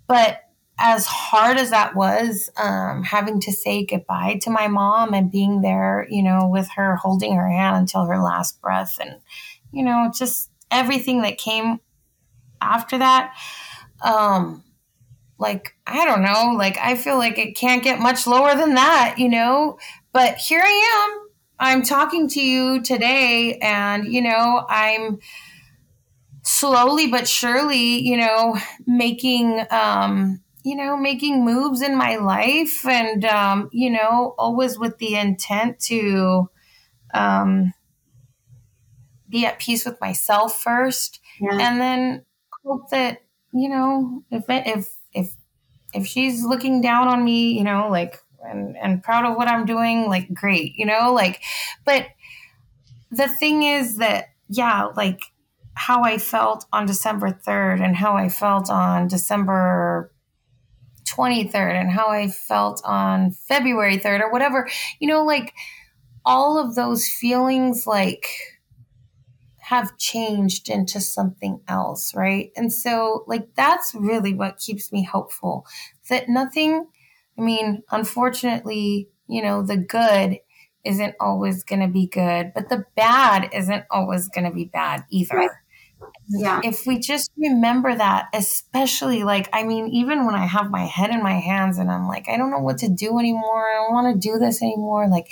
[0.08, 0.42] but
[0.80, 5.62] as hard as that was, um, having to say goodbye to my mom and being
[5.62, 9.20] there, you know, with her, holding her hand until her last breath, and,
[9.72, 11.80] you know, just everything that came
[12.62, 13.34] after that.
[14.02, 14.64] Um
[15.40, 19.16] like i don't know like i feel like it can't get much lower than that
[19.18, 19.78] you know?
[20.14, 21.24] But here i am.
[21.60, 25.20] I'm talking to you today and you know i'm
[26.44, 33.26] slowly but surely you know making um you know making moves in my life and
[33.26, 36.50] um you know always with the intent to
[37.14, 37.74] um
[39.30, 41.58] be at peace with myself first yeah.
[41.60, 42.26] and then
[42.68, 43.22] hope that
[43.54, 45.34] you know if if if
[45.94, 49.66] if she's looking down on me, you know, like and and proud of what I'm
[49.66, 51.42] doing, like great, you know, like
[51.86, 52.08] but
[53.12, 55.22] the thing is that yeah, like
[55.74, 60.12] how I felt on December 3rd and how I felt on December
[61.06, 64.68] 23rd and how I felt on February 3rd or whatever,
[65.00, 65.54] you know, like
[66.26, 68.28] all of those feelings like
[69.68, 72.52] have changed into something else, right?
[72.56, 75.66] And so, like, that's really what keeps me hopeful
[76.10, 76.88] that nothing,
[77.38, 80.40] I mean, unfortunately, you know, the good
[80.86, 85.04] isn't always going to be good, but the bad isn't always going to be bad
[85.10, 85.36] either.
[85.36, 85.50] Right.
[86.30, 86.62] Yeah.
[86.64, 91.10] If we just remember that, especially like, I mean, even when I have my head
[91.10, 93.70] in my hands and I'm like, I don't know what to do anymore.
[93.70, 95.10] I don't want to do this anymore.
[95.10, 95.28] Like,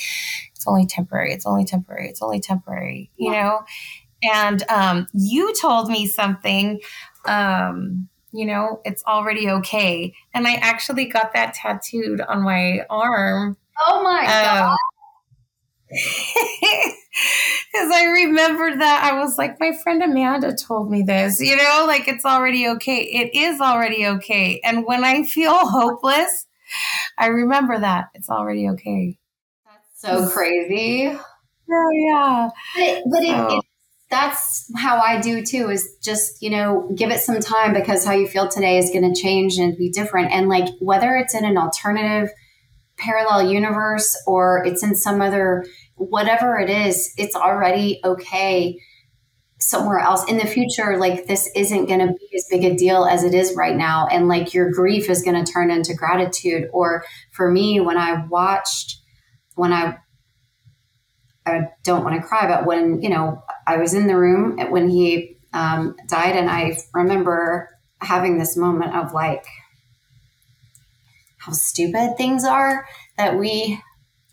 [0.54, 1.32] it's only temporary.
[1.32, 2.10] It's only temporary.
[2.10, 3.44] It's only temporary, you yeah.
[3.44, 3.60] know?
[4.24, 6.80] And um, you told me something,
[7.26, 10.14] um, you know, it's already okay.
[10.34, 13.58] And I actually got that tattooed on my arm.
[13.88, 14.78] Oh my um, God.
[17.72, 21.86] Because I remembered that I was like, my friend Amanda told me this, you know,
[21.88, 23.02] like it's already okay.
[23.02, 24.62] It is already okay.
[24.64, 26.48] And when I feel hopeless,
[27.18, 29.18] I remember that it's already okay.
[29.66, 31.08] That's so crazy.
[31.70, 32.50] Oh, yeah.
[32.76, 33.48] But, but so.
[33.48, 33.66] it, it
[34.10, 38.14] that's how I do too is just, you know, give it some time because how
[38.14, 40.32] you feel today is going to change and be different.
[40.32, 42.30] And like whether it's in an alternative
[42.98, 45.66] parallel universe or it's in some other,
[45.96, 48.80] whatever it is, it's already okay
[49.60, 50.98] somewhere else in the future.
[50.98, 54.08] Like this isn't going to be as big a deal as it is right now.
[54.08, 56.70] And like your grief is going to turn into gratitude.
[56.74, 58.98] Or for me, when I watched,
[59.56, 59.98] when I
[61.48, 64.90] I don't want to cry, but when, you know, I was in the room when
[64.90, 67.70] he um, died, and I remember
[68.02, 69.46] having this moment of like,
[71.46, 72.88] how stupid things are
[73.18, 73.80] that we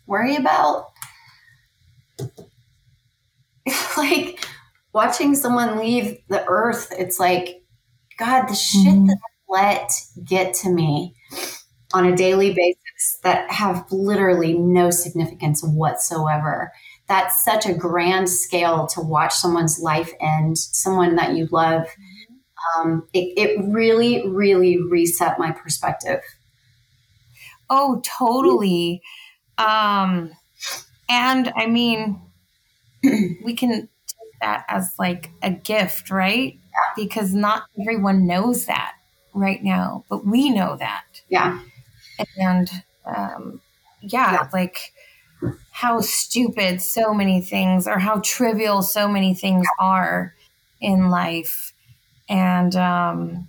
[0.06, 0.92] worry about.
[3.96, 4.44] like
[4.92, 7.62] watching someone leave the earth, it's like,
[8.18, 9.06] God, the shit mm-hmm.
[9.06, 9.92] that I let
[10.24, 11.14] get to me
[11.92, 16.72] on a daily basis that have literally no significance whatsoever
[17.08, 21.86] that's such a grand scale to watch someone's life end, someone that you love.
[22.76, 26.20] Um, it, it really, really reset my perspective.
[27.68, 29.02] Oh, totally.
[29.58, 30.30] Um,
[31.08, 32.20] and I mean,
[33.02, 33.70] we can
[34.06, 36.54] take that as like a gift, right?
[36.54, 37.04] Yeah.
[37.04, 38.94] Because not everyone knows that.
[39.34, 41.04] right now, but we know that.
[41.28, 41.60] Yeah.
[42.36, 42.70] And
[43.06, 43.60] um,
[44.02, 44.92] yeah, yeah, like
[45.70, 50.34] how stupid so many things or how trivial so many things are
[50.80, 51.72] in life.
[52.28, 53.48] And um,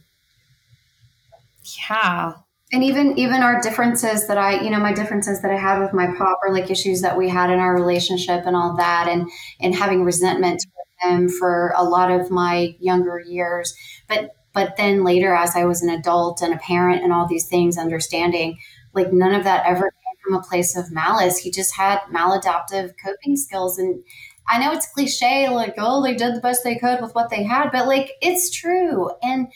[1.90, 2.34] yeah.
[2.72, 5.94] And even even our differences that I, you know, my differences that I had with
[5.94, 9.30] my pop or like issues that we had in our relationship and all that and
[9.60, 13.76] and having resentment with him for a lot of my younger years.
[14.07, 17.48] But but then later as I was an adult and a parent and all these
[17.48, 18.57] things, understanding
[18.94, 19.91] like none of that ever
[20.24, 21.38] from a place of malice.
[21.38, 23.78] He just had maladaptive coping skills.
[23.78, 24.04] And
[24.48, 27.44] I know it's cliche, like, oh, they did the best they could with what they
[27.44, 29.12] had, but like, it's true.
[29.22, 29.48] And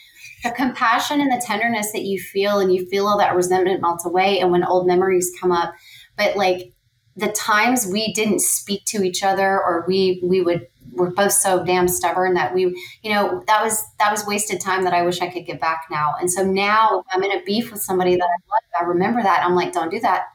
[0.44, 4.02] the compassion and the tenderness that you feel, and you feel all that resentment melt
[4.06, 4.39] away.
[4.39, 5.73] And when old memories come up,
[6.18, 6.73] but like,
[7.18, 11.64] the times we didn't speak to each other or we we would we're both so
[11.65, 12.65] damn stubborn that we
[13.02, 15.85] you know that was that was wasted time that i wish i could get back
[15.91, 18.89] now and so now if i'm in a beef with somebody that i love i
[18.89, 20.26] remember that i'm like don't do that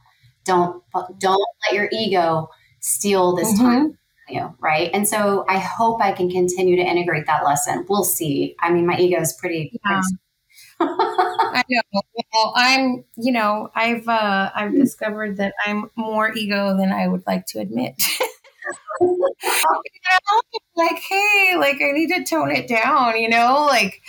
[0.45, 0.83] don't
[1.19, 2.49] don't let your ego
[2.81, 3.63] steal this mm-hmm.
[3.63, 3.99] time
[4.29, 8.55] you right and so i hope i can continue to integrate that lesson we'll see
[8.61, 10.01] i mean my ego is pretty yeah.
[10.81, 12.01] I know.
[12.33, 17.23] Well, I'm, you know, I've uh, I've discovered that I'm more ego than I would
[17.27, 18.03] like to admit.
[19.01, 20.41] you know,
[20.77, 24.01] like, hey, like I need to tone it down, you know, like,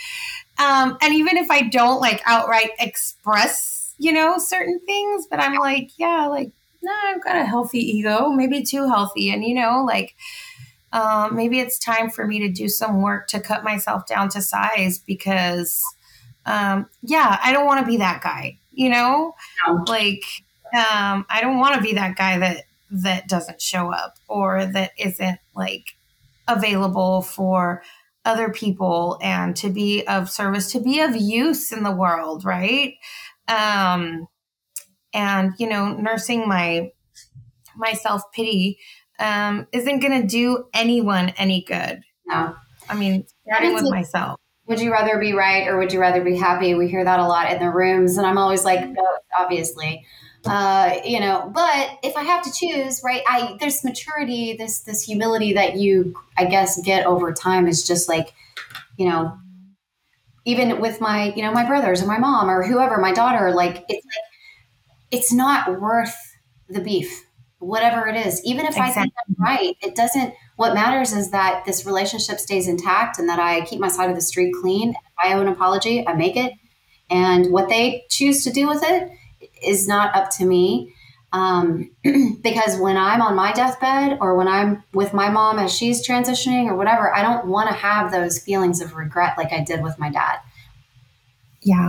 [0.58, 3.73] um, and even if I don't like outright express
[4.04, 6.52] you know, certain things, but I'm like, yeah, like,
[6.82, 9.30] no, nah, I've got a healthy ego, maybe too healthy.
[9.30, 10.14] And, you know, like,
[10.92, 14.42] um, maybe it's time for me to do some work to cut myself down to
[14.42, 15.82] size because,
[16.44, 19.34] um, yeah, I don't want to be that guy, you know,
[19.66, 19.84] no.
[19.88, 20.22] like,
[20.74, 24.90] um, I don't want to be that guy that, that doesn't show up or that
[24.98, 25.96] isn't like
[26.46, 27.82] available for
[28.26, 32.94] other people and to be of service, to be of use in the world, right?
[33.48, 34.26] Um,
[35.12, 36.90] and you know, nursing my
[37.76, 38.78] my self pity
[39.18, 42.02] um, isn't going to do anyone any good.
[42.26, 42.54] No,
[42.88, 44.40] I mean, starting with like, myself.
[44.66, 46.74] Would you rather be right or would you rather be happy?
[46.74, 49.06] We hear that a lot in the rooms, and I'm always like, no,
[49.38, 50.06] obviously.
[50.46, 53.22] Uh, you know, but if I have to choose, right?
[53.26, 58.08] I there's maturity, this this humility that you, I guess, get over time is just
[58.08, 58.34] like,
[58.96, 59.38] you know,
[60.44, 63.84] even with my you know my brothers or my mom or whoever my daughter like
[63.88, 64.24] it's like
[65.10, 66.14] it's not worth
[66.68, 67.24] the beef
[67.58, 68.44] whatever it is.
[68.44, 69.00] Even if exactly.
[69.00, 73.28] i think i'm right it doesn't what matters is that this relationship stays intact and
[73.28, 74.90] that i keep my side of the street clean.
[74.90, 76.52] If i owe an apology i make it.
[77.10, 79.10] And what they choose to do with it
[79.62, 80.93] is not up to me
[81.34, 81.90] um,
[82.42, 86.66] because when i'm on my deathbed or when i'm with my mom as she's transitioning
[86.66, 89.98] or whatever i don't want to have those feelings of regret like i did with
[89.98, 90.38] my dad
[91.64, 91.88] yeah.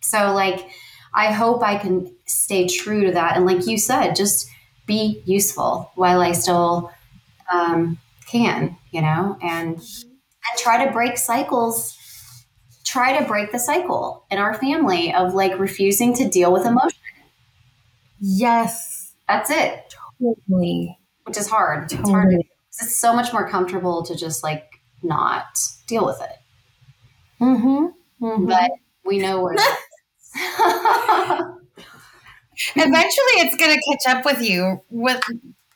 [0.00, 0.70] So, like,
[1.14, 3.36] I hope I can stay true to that.
[3.36, 4.48] And, like you said, just
[4.86, 6.92] be useful while I still
[7.52, 11.98] um, can, you know, and and try to break cycles.
[12.84, 16.98] Try to break the cycle in our family of like refusing to deal with emotion.
[18.24, 19.96] Yes, that's it.
[20.20, 21.88] Totally, which is hard.
[21.88, 22.00] Totally.
[22.00, 22.30] It's hard.
[22.30, 25.58] To, it's so much more comfortable to just like not
[25.88, 26.38] deal with it.
[27.40, 27.86] Mm-hmm.
[28.24, 28.46] mm-hmm.
[28.46, 28.70] But
[29.04, 29.54] we know where
[32.76, 35.20] Eventually, it's going to catch up with you with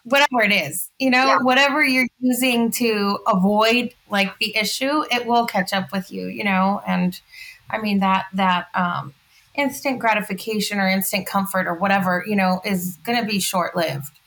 [0.04, 1.38] whatever it is, you know, yeah.
[1.38, 6.44] whatever you're using to avoid like the issue, it will catch up with you, you
[6.44, 7.20] know, and
[7.68, 9.14] I mean that that um,
[9.56, 14.18] instant gratification or instant comfort or whatever, you know, is going to be short lived,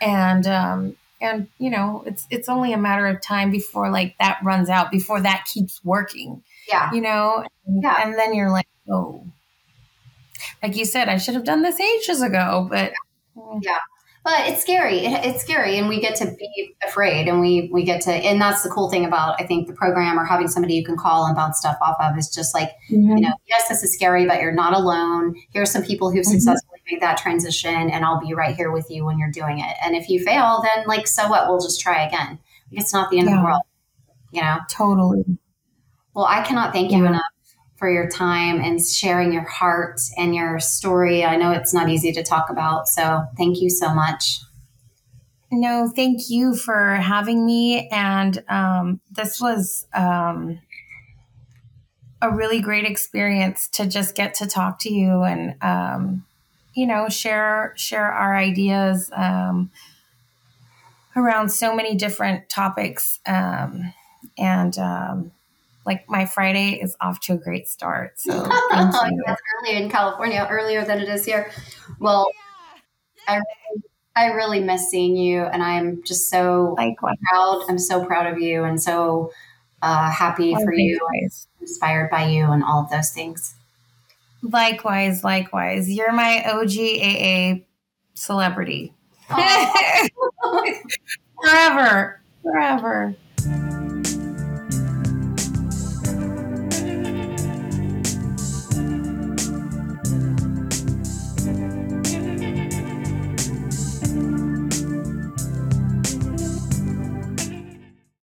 [0.00, 4.38] and um, and you know, it's it's only a matter of time before like that
[4.42, 8.02] runs out, before that keeps working, yeah, you know, and, yeah.
[8.02, 9.24] and then you're like, oh,
[10.62, 12.92] like you said, I should have done this ages ago, but
[13.62, 13.78] yeah.
[14.24, 14.98] But it's scary.
[14.98, 18.40] It, it's scary, and we get to be afraid, and we we get to, and
[18.40, 21.26] that's the cool thing about I think the program or having somebody you can call
[21.26, 23.16] and bounce stuff off of is just like mm-hmm.
[23.16, 25.34] you know, yes, this is scary, but you're not alone.
[25.50, 26.32] Here are some people who've mm-hmm.
[26.32, 29.76] successfully made that transition, and I'll be right here with you when you're doing it.
[29.84, 31.48] And if you fail, then like so what?
[31.48, 32.38] We'll just try again.
[32.70, 33.34] It's not the end yeah.
[33.34, 33.62] of the world,
[34.30, 34.58] you know.
[34.68, 35.24] Totally.
[36.14, 36.98] Well, I cannot thank yeah.
[36.98, 37.31] you enough
[37.82, 41.24] for your time and sharing your heart and your story.
[41.24, 44.38] I know it's not easy to talk about, so thank you so much.
[45.50, 47.88] No, thank you for having me.
[47.88, 50.60] And um, this was um,
[52.22, 56.24] a really great experience to just get to talk to you and um,
[56.74, 59.72] you know share share our ideas um,
[61.16, 63.92] around so many different topics um,
[64.38, 65.32] and um,
[65.84, 68.18] like my Friday is off to a great start.
[68.18, 68.32] So
[68.70, 71.50] that's early in California, earlier than it is here.
[71.98, 72.26] Well,
[73.28, 73.82] I really,
[74.14, 77.16] I really miss seeing you, and I'm just so Likewise.
[77.30, 77.64] proud.
[77.68, 79.32] I'm so proud of you, and so
[79.82, 80.98] uh, happy oh, for you,
[81.60, 83.54] inspired by you, and all of those things.
[84.42, 85.90] Likewise, likewise.
[85.90, 87.64] You're my OGAA
[88.14, 88.92] celebrity.
[91.40, 93.14] forever, forever.